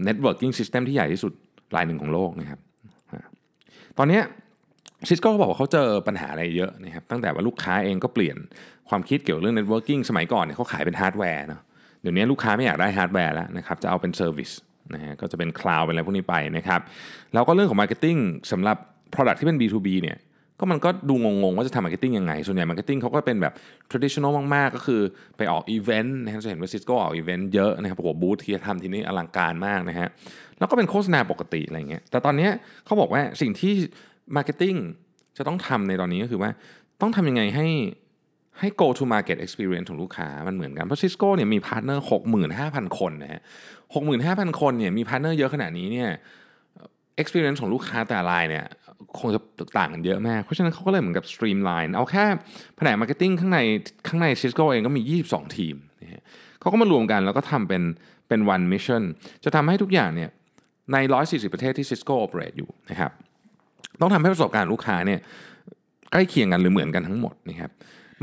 [0.09, 1.33] networking system ที่ใหญ่ที่สุด
[1.77, 2.61] รายหนึ่งของโลกนะครับ
[3.99, 4.21] ตอนนี้
[5.09, 8.37] ซิสโก้บอกว่าเขาเจอปัญหาอะไรเยอะนะครับ ตั้งแต่ว่าลูกค้าเองก็เปลี่ยน
[8.89, 11.61] ความคิดเกี่ยวกับเรื่อง networking สมัยก่อนเนี่ยเขาขายเป็นฮาร์ดแวร์เนาะ
[12.03, 14.51] เดี๋ยวนี้ลูกค้าไม่อยากได้ฮาร์ดแวร์แล้วนะครับ จะเอาเป็น service
[14.95, 16.81] นะฮะ ก็จะเป็นคลาวด์เป็นอะไรพวกนี้ไปนะครับ
[17.35, 18.17] แล้วก็เรื่องของ marketing
[18.53, 18.77] สำหรับ
[19.15, 20.17] product ที่เป็น B2B เนี่ย
[20.61, 23.55] ก็มันก็ดูงงๆ ว่าจะทำ marketing ยังไง ส่วนใหญ่ marketing เขาก็เป็นแบบ
[23.91, 25.01] traditional มากๆ ก็คือ
[25.37, 30.09] ไปออกอีเวนต์นะครับจะเห็นว่าซิสโก้ออกอีเวนต์เยอะนะครับโอ้โหบูธที่ทำที่นี่อลังการมากนะฮะ
[30.59, 32.49] แล้วก็เป็นโฆษณาปกติอะไรเงี้ย แต่ตอนนี้
[32.85, 33.73] เขาบอกว่าสิ่งที่
[34.37, 34.75] marketing
[35.37, 36.51] จะต้องทำในตอนนี้ก็คือว่า
[37.01, 37.69] ต้องทำยังไงให้
[38.59, 42.05] ให้ go to market experience ของลูกค้ามันเหมือนกัน เพราะ Cisco เนี่ยมีพาร์ทเนอร์
[42.47, 43.41] 65,000 คนนะฮะ
[44.01, 46.11] 65,000 คนเนี่ยมีพาร์ทเนอร์เยอะขนาดนี้เนี่ย
[47.21, 48.65] experience ของลูกค้าแต่ละรายเนี่ย
[49.19, 49.41] คงจะ
[49.79, 52.25] ต่างกันเยอะมาก เพราะฉะนั้นเขาก็เลยเหมือนกับ streamline เอาแค่
[52.77, 53.59] แผนก marketing ข้างใน
[54.09, 56.23] ข้างใน Cisco เองก็มี 22 ทีมนะฮะ
[56.61, 57.83] เขาก็มารวมกันแล้วก็ทำเป็น
[58.29, 59.03] เป็น one mission
[59.45, 60.31] จะทำให้ทุกอย่างเนี่ย
[60.93, 63.11] ใน 140 ประเทศที่ Cisco operate อยู่นะครับ
[64.01, 65.21] ต้องทำให้ประสบการณ์ลูกค้าเนี่ย
[66.13, 67.71] ใกล้เคียงกันหรือเหมือนกันทั้งหมดนะครับ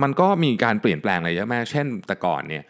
[0.02, 2.64] มันก็มีการเปลี่ยนแปลงอะไรเยอะมาก เช่นแต่ก่อนเนี่ย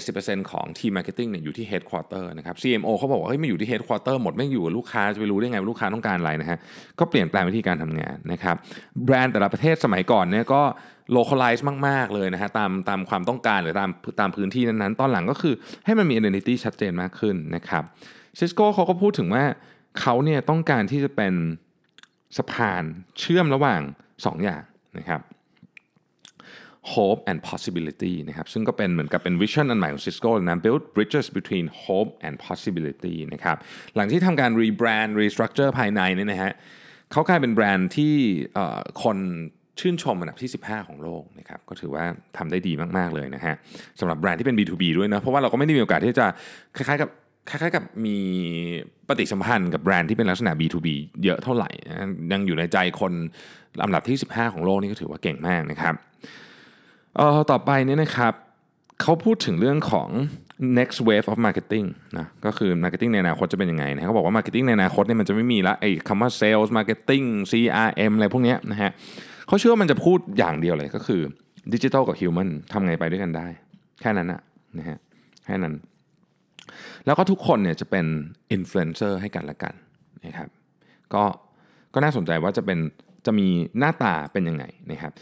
[0.00, 6.58] 70%ของทีม marketing เนี่ยอยู่ที่ headquarter นะครับ CMO เขาบอกว่าเฮ้ยไม่อยู่ที่ headquarter หมดไม่อยู่กับลูกค้าจะไปรู้ได้ไงว่าลูกค้าต้องการอะไรนะฮะ
[6.98, 8.56] ก็เปลี่ยนแปลงวิธีการทำงานนะครับ
[9.04, 10.62] แบรนด์แต่ละประเทศสมัยก่อนเนี่ยก็
[11.16, 17.82] localize มาก ๆ เลยนะฮะตามตามความต้องการหรือตามตามพื้นที่นั้นๆ ตอนหลังก็คือให้มันมี identity ชัดเจนมากขึ้นนะครับ
[18.38, 19.44] ซิสโก้เขาก็พูดถึงว่า
[20.00, 21.34] เขาเนี่ยต้องการที่จะเป็น
[22.38, 22.82] สะพาน
[23.18, 23.80] เชื่อมระหว่าง
[24.12, 24.62] 2 อย่าง
[24.98, 25.20] นะครับ
[26.94, 33.56] hope and possibility นะครับซึ่งก็เป็นเหมือนกับเป็นวิชั่นอันใหม่ของ Cisco นะ build bridges between hope and possibility นะครับ
[33.96, 36.52] หลังที่ทำการ rebrand restructure ภายในเนี่ยนะฮะ
[37.12, 38.14] เขากลายเป็นแบรนด์ที่
[39.02, 39.18] คน
[39.80, 42.04] ชื่นชมอันดับที่ 15 ของโลกนะครับก็ถือว่า
[42.36, 43.54] ทำได้ดีมาก ๆ เลยนะฮะ
[44.00, 46.26] สำหรับแบรนด์ที่เป็น B2B ด้วยนะเพราะว่าเราก็ไม่ได้มีโอกาสที่จะ
[46.76, 47.10] คล้ายๆกับ
[47.50, 48.16] คล้ายๆกับมี
[49.08, 50.88] ปฏิสัมพันธ์กับแบรนด์ที่เป็นลักษณะ B2B
[51.24, 51.70] เยอะเท่าไหร่
[52.32, 53.12] ยังอยู่ในใจคน
[53.82, 55.94] ลำดับที่ 15 ของโลกนี่ก็ถือว่าเก่งมากนะครับ
[57.16, 58.34] เอ่อต่อไปเนี่ยนะครับ
[59.00, 60.08] เขาพูดถึงเรื่องของ
[60.78, 61.86] next wave of marketing
[62.18, 68.90] นะก็คือ marketing ในอนาคตจะเป็นยังไงนะเขาบอกว่า marketing ในอนาคตเนี่ยมันจะไม่มีละไอ้คำว่า sales marketing CRM อะไรพวกนี้นะฮะ
[69.46, 71.22] เขาเชื่อว่ามันจะพูดอย่างเดียวเลยก็คือ
[71.72, 73.46] digital กับ human ทำไงไปด้วยกันได้
[74.00, 74.40] แค่นั้นนะ
[74.78, 74.98] นะฮะ
[75.44, 75.74] แค่นั้น
[77.06, 78.06] แล้วก็ทุกคนเนี่ยจะเป็น
[78.52, 79.74] อินฟลูเอนเซอร์ให้กันละกัน
[80.26, 80.48] นะครับ
[81.14, 81.24] ก็
[81.94, 82.78] ก็น่าสนใจว่าจะเป็น
[83.26, 83.48] จะมี
[83.78, 85.12] หน้าตาเป็นยังไงนะครับ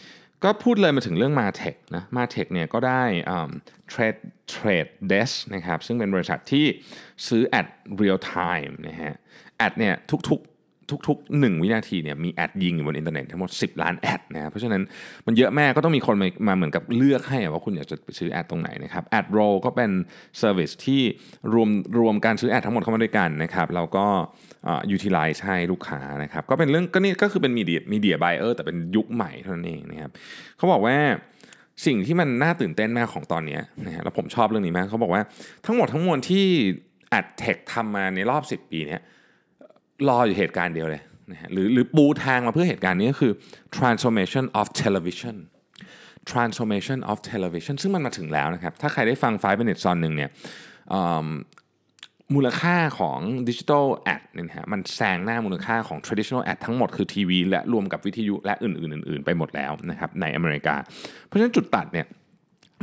[0.45, 3.03] ก็พูดเลยมาถึงเรื่อง Martech นะ Martech เนี่ยก็ได้
[3.93, 4.21] Trade
[4.55, 6.67] Trade Desk นะครับซึ่งเป็นบริษัทที่
[7.29, 7.67] ซื้อ ad
[8.01, 9.15] real time นะฮะ
[9.57, 14.83] ad เนี่ยทุกๆทุกๆ 1 วินาทีเนี่ยมี ad ยิงอยู่บนอินเทอร์เน็ตทั้งหมด 10 ล้าน ad นะเพราะฉะนั้น
[15.27, 19.91] มันเยอะแม่งก็ต้องมีคนมามาเหมือนกับเลือกให้ว่าคุณอยากจะไปซื้อ ad ตรงไหนนะครับ AdRoll ก็เป็น
[20.39, 21.03] service ที่
[21.53, 24.07] รวมรวมการซื้อ ad ทั้งหมดเข้ามาด้วยกันนะครับแล้วก็
[24.91, 30.11] utilize ให้ลูกค้านะครับก็เป็นเรื่องก็นี่ก็คือเป็น media media buyer แต่เป็นยุคใหม่เท่านั้นเองนะครับ
[30.57, 30.97] เขาบอกว่า
[31.87, 35.23] สิ่งที่มันน่าตื่นเต้นมากของตอนนี้นะฮะแล้วผมชอบเรื่องนี้มากเขาบอกว่า
[35.67, 36.45] ทั้งหมดทั้งมวลที่
[37.11, 39.01] แอดเทคทำมาในรอบ 10 ปีเนี้ย
[40.09, 43.33] รออยู่เหตุการณ์เดียวเลยนะฮะหรือหรือปูทางมาเพื่อเหตุการณ์นี้ก็คือ
[43.79, 45.37] transformation of television
[46.33, 50.31] transformation of television ซึ่งมันมาถึงแล้วนะครับ ถ้าใครได้ฟัง 5 minutes on หนึ่งเนี่ย
[52.35, 60.75] มูลค่าของดิจิทัลแอดเนี่ยนะฮะมันแซงหน้ามูลค่าของ traditional ad ทั้งหมดคือทีวีและรวมกับวิทยุและอื่นๆอื่นๆไปหมดแล้วนะครับในอเมริกา
[61.27, 62.07] เพราะฉะนั้นจุดตัดเนี่ย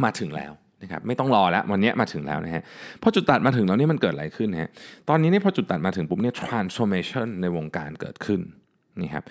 [0.03, 0.51] มาถึงแล้ว
[0.83, 2.63] นะครับไม่ต้องรอแล้ววันนี้มาถึงแล้วนะฮะ
[3.01, 4.69] พอจุดตัดมาถึงแล้วนี่มันเกิดอะไรขึ้นฮะ
[5.09, 8.41] ตอนนี้นี่พอจุดตัดมาถึงปุ๊บเนี่ย transformation ในวงการเกิดขึ้น
[9.01, 9.23] นี่ครับ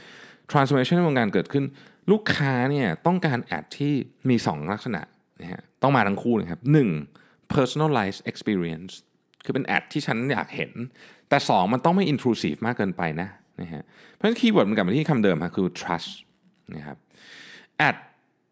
[0.50, 1.64] transformation ในวงการเกิดขึ้น
[2.10, 3.94] ลูกค้าเนี่ยต้องการแอดที่
[4.28, 5.02] มี 2 ลักษณะ
[5.40, 6.88] นะฮะต้องมาทั้งคู่นะครับหนึ่ง
[7.54, 8.92] personalized experience
[9.46, 10.70] คือเป็นแอดที่ฉันอยากเห็น
[11.28, 13.28] แต่ 2 มันต้องไม่ intrusive มากเกินไปนะ
[13.60, 13.82] นะฮะ
[14.14, 16.10] เพราะฉะนั้น keyword มันกลับมาที่คำเดิมคือ trust
[16.76, 16.96] นะครับ
[17.78, 17.96] ad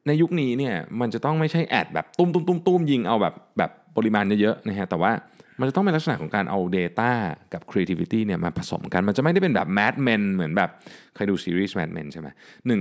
[0.07, 5.12] ในยุคนี้เนี่ยมันจะต้องไม่ใช่ ad แบบตุ้มตุ้มตุ้มตุ้มยิงเอาแบบแบบปริมาณเยอะๆนะฮะแต่ว่า
[5.61, 7.12] มันจะต้องเป็นลักษณะของการเอา Data
[7.52, 10.70] กับ Creativity เนี่ยมาผสมกัน มันจะไม่ได้เป็นแบบ Mad Men เหมือนแบบ
[11.14, 12.28] เคยดูซีรีส์ Mad Men ใช่ไหม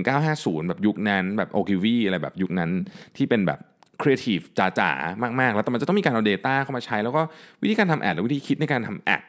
[0.08, 2.70] 1950 แบบยุคนั้นแบบ Ogilvy อะไรแบบยุคนั้น
[3.16, 3.60] ที่เป็นแบบ
[4.02, 7.22] ครีเอทีฟจ๋าๆ มากๆ แล้วแต่มันจะต้องมีการเอา Data เข้ามาใช้ แล้วก็
[7.62, 9.22] วิธีการทำ ad หรือวิธีคิดในการทำ ad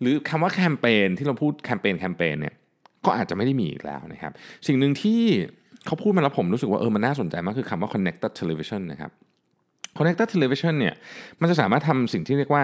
[0.00, 2.54] หรือคำว่าแคมเปญที่เราพูดแคมเปญแคมเปญเนี่ย
[3.06, 4.32] ก็อาจจะไม่ได้มีอีกแล้วนะครับ
[4.66, 5.20] สิ่งหนึ่งที่
[5.86, 9.10] เขาพูดมาแล้วผมรู้สึกว่าเออมันน่าสนใจมากคือคำว่า connected television นะครับ
[9.98, 10.94] connected television เนี่ย
[11.40, 12.62] มันจะสามารถทำสิ่งที่เรียกว่า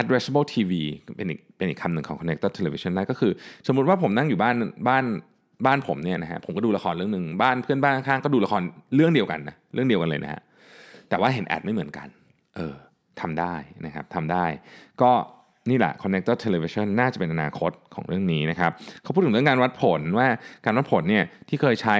[0.00, 0.72] addressable TV
[1.16, 3.32] เป็นอีกเป็นอีกคำหนึ่งของ connected television ได้ก็คือ
[3.66, 4.54] สมมติว่าผมนั่งอยู่บ้าน
[4.88, 5.04] บ้าน
[5.66, 8.62] บ้านผมเนี่ยนะฮะผมก็ดูละครเรื่องหนึ่งบ้านเพื่อนบ้านข้างก็ดูละคร
[8.94, 10.40] เรื่องเดียวกันนะเรื่องเดียวกันเลยนะฮะ
[11.12, 12.08] แต่ว่าเห็นแอดไม่เหมือนกัน
[12.56, 12.74] เออ
[13.20, 13.54] ทำได้
[13.86, 14.44] นะครับทำได้
[15.02, 15.10] ก็
[15.70, 18.70] นี่แหละ connected television น่าจะเป็นอนาคตของเรื่องนี้นะครับ
[19.02, 20.28] เขาพูดถึงเรื่องการวัดผลว่า
[20.64, 21.96] การวัดผลเนี่ยที่เคยใช้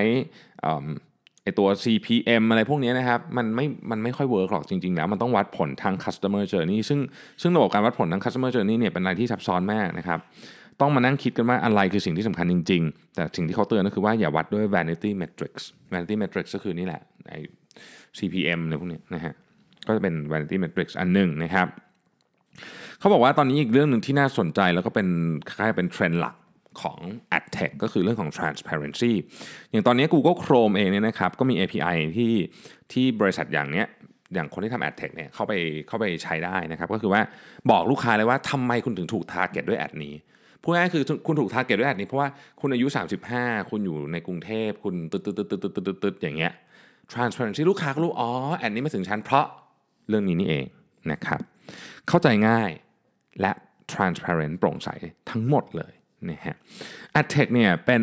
[1.42, 7.00] ไอตัว CPM อะไรพวกนี้นะครับ มันไม่ มันไม่ค่อยเวิร์กหรอกจริง ๆ แล้ว มันต้องวัดผลทาง customer journey ซึ่ง
[7.42, 10.18] ซึ่งระบบการวัดผลทาง customer journey เนี่ยเป็นอะไรที่ซับซ้อนมากนะครับ
[10.80, 17.30] ต้องมานั่งคิดกันว่าอะไรคือสิ่งที่สำคัญจริง ๆ แต่สิ่งที่เขาเตือนก็คือว่าอย่าวัดด้วย vanity metrics vanity metrics ก็คือนี่แหละไ
[18.18, 19.34] CPM อะไรพวกนี้นะฮะ
[19.86, 21.66] ก็จะเป็น vanity metrics อันหนึ่งนะครับ
[22.98, 25.08] เขาบอกว่าตอนนี้อีกเรื่องหนึ่งที่น่าสนใจแล้วก็เป็น
[25.48, 26.36] คล้ายๆเป็นเทรนด์หลัก
[26.82, 26.98] ของ
[27.36, 29.12] ad tech ก็คือเรื่องของ transparency
[29.70, 32.32] อย่างตอนนี้ Google Chrome เองเนี่ยนะครับก็มี API ที่
[32.92, 33.86] ที่บริษัทอย่างเนี้ย
[34.34, 35.52] อย่างคนที่ทำ ad tech เนี่ยเข้าไป
[35.88, 37.20] เข้าไปใช้ได้นะครับ ก็คือว่า
[37.70, 40.14] บอกลูกค้าเลยว่าทำไมคุณถึงถูก target ด้วย ad นี้
[40.62, 42.28] พูดง่ายคือคุณถูก target ด้วย ad นี้เพราะว่า
[42.60, 42.86] คุณอายุ
[43.28, 46.52] 35 คุณอยู่ในกรุงเทพคุณตึ๊ดตึ๊ดตึ๊ดตึ๊ดตึ๊ดตึ๊ดอย่างเงี้ย
[47.14, 49.46] transparency ลูกค้าก็รู้อ๋อแอดนี้มาถึงฉันเพราะ
[50.08, 50.66] เรื่องนี้นี่เอง
[51.12, 51.40] นะครับ
[52.08, 52.70] เข้าใจง่าย
[53.40, 53.52] และ
[53.92, 54.88] transparent โปร่งใส
[55.30, 55.92] ทั้งหมดเลย
[56.30, 56.56] นะฮะ
[57.20, 58.02] ad tech เนี่ยเป็น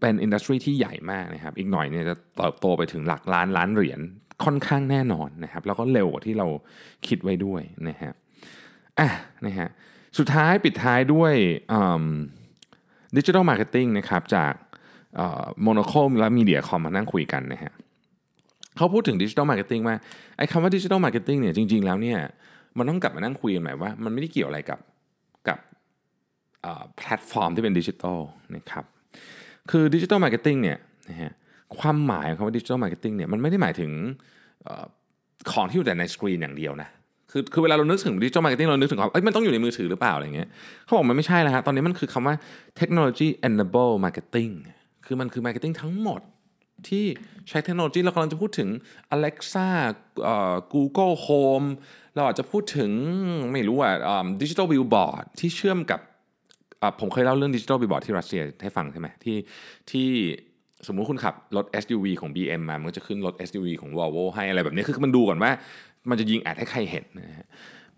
[0.00, 4.00] เป็นอินดัสทรีที่ใหญ่มากนะครับ อีกหน่อยเนี่ยจะเติบโตไปถึงหลักล้านล้านเหรียญ
[4.44, 6.46] ค่อนข้างแน่นอนนะครับ แล้วก็เร็วกว่าที่เรา
[7.06, 8.12] คิดไว้ด้วยนะฮะ
[8.98, 9.08] อะ
[9.46, 9.68] นะฮะ
[10.18, 11.32] สุดท้ายปิดท้ายด้วย
[13.16, 14.52] digital marketing นะครับจาก
[15.62, 17.72] โมโนโคมและ MediaCom มานั่งคุยกันนะฮะ
[18.76, 19.96] เขาพูดถึง digital marketing ว่า
[20.38, 22.18] ไอ้คำว่า digital marketing เนี่ยจริง ๆ แล้วเนี่ย
[22.78, 24.78] มันต้องกลับมานั่งคุยกันใหม่ว่า มันไม่ได้เกี่ยวอะไรกับ
[25.48, 25.58] กับ
[26.96, 28.18] แพลตฟอร์มที่เป็นดิจิทัล
[28.54, 28.84] นะครับ
[29.70, 31.32] คือ digital marketing เนี่ยนะฮะ
[31.78, 33.90] ความหมายของคำว่า digital marketing เนี่ยมันไม่ได้หมายถึง
[35.52, 36.88] ของที่อยู่แต่ในสกรีนอย่างเดียวนะ
[37.30, 40.48] คือคือเวลาเรานึกถึง digital marketing เรานึกถึงว่าเอ้ยมันต้องอยู่ในมือถือหรือเปล่าอะไรเงี้ย
[40.84, 42.34] เขาบอกมันไม่ใช่แล้วฮะตอนนี้มันคือคำว่า
[42.80, 44.52] technology enable marketing
[45.06, 46.20] คือมันคือ marketing ทั้งหมด
[46.88, 47.04] ที่
[47.48, 48.68] ใช้เทคโนโลยีเรากำลังจะพูดถึง
[49.14, 49.68] Alexa
[50.72, 51.68] Google Home
[52.14, 52.90] เราอาจจะพูดถึง
[53.52, 53.94] ไม่รู้อะ
[54.42, 56.00] digital billboard ที่เชื่อมกับ
[57.00, 59.36] ผมเคยเล่าเรื่อง digital billboard ที่รัสเซียให้ฟังใช่ไหมที่
[59.90, 60.08] ที่
[60.86, 65.50] สมมุติคุณขับรถ SUV ของ BM มา มันก็จะขึ้นรถ SUV ของ Volvo ให้อะไรแบบนี้คือมันดูก่อนว่า
[66.10, 67.46] มันจะยิงแอดให้ใครเห็นนะฮะ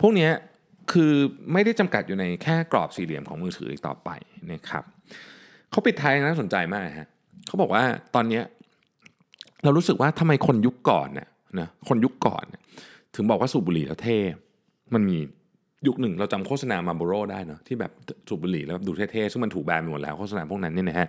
[0.00, 0.28] พวกนี้
[0.92, 1.12] คือ
[1.52, 4.10] ไม่ได้จำกัดอยู่ในแค่กรอบสี่เหลี่ยมของมือถืออีกต่อไป
[4.52, 4.84] นะครับ
[5.70, 7.08] เขาปิดท้ายน่าสนใจมากฮะ
[7.46, 8.40] เขาบอกว่าตอนนี้
[9.64, 11.28] เรารู้สึกว่าทำไมคนยุคก่อนเนี่ย
[11.60, 12.62] นะคนยุคก่อนเนี่ย
[13.14, 14.18] ถึงบอกว่าสูบบุหรี่แล้วเท่
[14.94, 15.16] มันมี
[15.86, 17.92] ยุคหนึ่งเราจำโฆษณามาโบโรได้เนาะที่แบบ
[18.28, 21.08] สูบบุหรี่แล้วดูเท่ๆซึ่งมันถูกแบนไปหมดแล้วโฆษณาพวกนั้นเนี่ยนะฮะ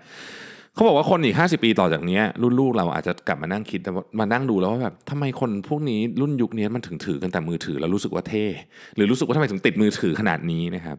[0.73, 3.79] เขาบอกว่าคนอีก 50 ปีต่อจากนี้รุ่นลูกเราอาจจะกลับมานั่งคิด
[4.19, 8.45] มานั่งดูแล้วว่าแบบทำไมคนพวกนี้รุ่นยุคนี้มันถึงถือกันแต่มือถือแล้วรู้สึกว่าเท่
[8.95, 10.97] หรือรู้สึกว่าทำไมถึงติดมือถือขนาดนี้นะครับ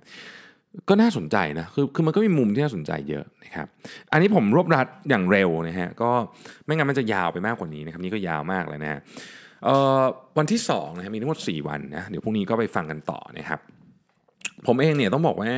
[0.89, 3.67] ก็น่าสนใจนะคือคือมันก็มีมุมที่น่าสนใจเยอะนะครับ
[4.13, 6.11] อันนี้ผมรวบรัดอย่างเร็วนะฮะก็
[6.65, 9.01] ไม่งั้นมันจะยาวไปมากกว่านี้นะครับนี่ก็ยาวมากเลยนะฮะ
[10.39, 13.61] วันที่2นะครับมีทั้งหมด 4 วันนะเดี๋ยวพรุ่งนี้ก็ไปฟังกันต่อนะครับ
[14.67, 15.53] ผมเองเนี่ยต้องบอกว่า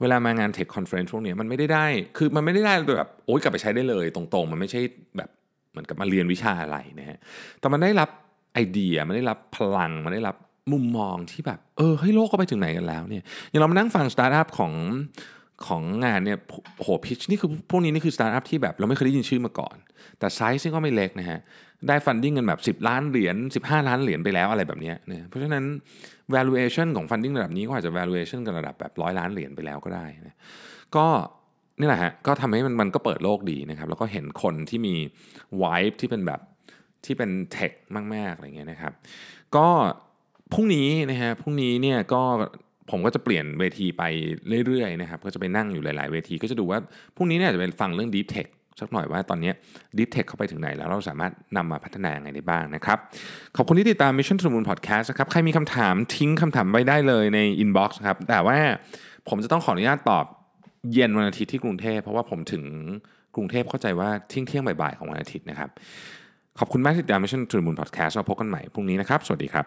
[0.00, 1.86] เวลามางาน tech conference พวกนี้มันไม่ได้ได้
[2.16, 4.80] คือมันไม่ได้ได้แบบโอ๊ยกลับไปใช้ได้เลยตรงๆ มันไม่ใช่
[5.16, 5.30] แบบ
[5.70, 7.18] เหมือนกับมาเรียนวิชาอะไรนะฮะ
[7.60, 8.10] แต่มันได้รับ
[8.54, 10.36] ไอเดียมันได้รับพลังมันได้รับ
[10.72, 14.72] มุมมองที่แบบ เออเฮ้ยโลกก็ไปถึงไหนกันแล้วเนี่ยอย่างเรามานั่งฟังสตาร์ทอัพของ
[15.66, 16.38] ของงานเนี่ย
[16.78, 19.76] โห pitch นี่คือพวกนี้นี่คือสตาร์ทอัพที่แบบเราไม่เคยได้ยินชื่อมาก่อน
[20.18, 21.40] แต่ไซส์ก็ไม่เล็กนะฮะ
[21.88, 25.64] ได้ funding กันแบบ 10 ล้านเหรียญ15 ล้านเหรียญไปแล้วอะไรแบบนี้นะเพราะฉะนั้น
[26.34, 30.36] valuation ของ funding ระดับนี้ก็อาจจะ valuation กันระดับแบบร้อยล้านเหรียญไปแล้วก็ได้นะ
[30.96, 31.06] ก็
[31.80, 34.94] นี่แหละฮะก็ทำให้มันมันก็เปิดโลกดีนะครับ แล้วก็เห็นคนที่มี
[35.62, 36.40] vibe ที่เป็นแบบ
[37.04, 37.72] ที่เป็นเทค
[38.14, 38.92] มาก ๆ อะไรเงี้ยนะครับ
[39.56, 39.68] ก็
[40.52, 42.22] พรุ่งนี้นะฮะพรุ่งนี้เนี่ยก็
[42.90, 44.02] ผมก็จะเปลี่ยนเวทีไป
[44.66, 46.78] เรื่อยๆนะครับก็จะไปนั่งอยู่หลาย ๆ เวที ก็จะดูว่า
[47.16, 48.48] พรุ่งนี้เนี่ยจะเป็นฟังเรื่อง deep tech
[48.80, 49.52] สักหน่อยว่าตอนนี้
[49.98, 52.98] Deep Tech เข้าไปถึงไหนแล้วเราสามารถนำมาพัฒนาอย่างไรได้บ้างนะครับ
[53.56, 58.58] ขอบคุณที่ติดตาม Mission to the Moon Podcast นะครับ ใครมีคำถามทิ้งคำถามไว้ได้เลยใน Inbox ครับ แต่ว่า
[59.28, 60.24] ผมจะต้องขออนุญาตตอบ
[60.92, 62.64] เย็นวันอาทิตย์ที่กรุงเทพ เพราะว่าผมถึง
[63.36, 65.70] กรุงเทพเข้าใจว่าเที่ยงเที่ยงบ่ายๆของวันอาทิตย์นะครับ
[66.58, 69.64] ขอบคุณมากที่ติดตาม Mission to the Moon Podcast เราพบกันใหม่พรุ่งนี้นะครับ สวัสดีครับ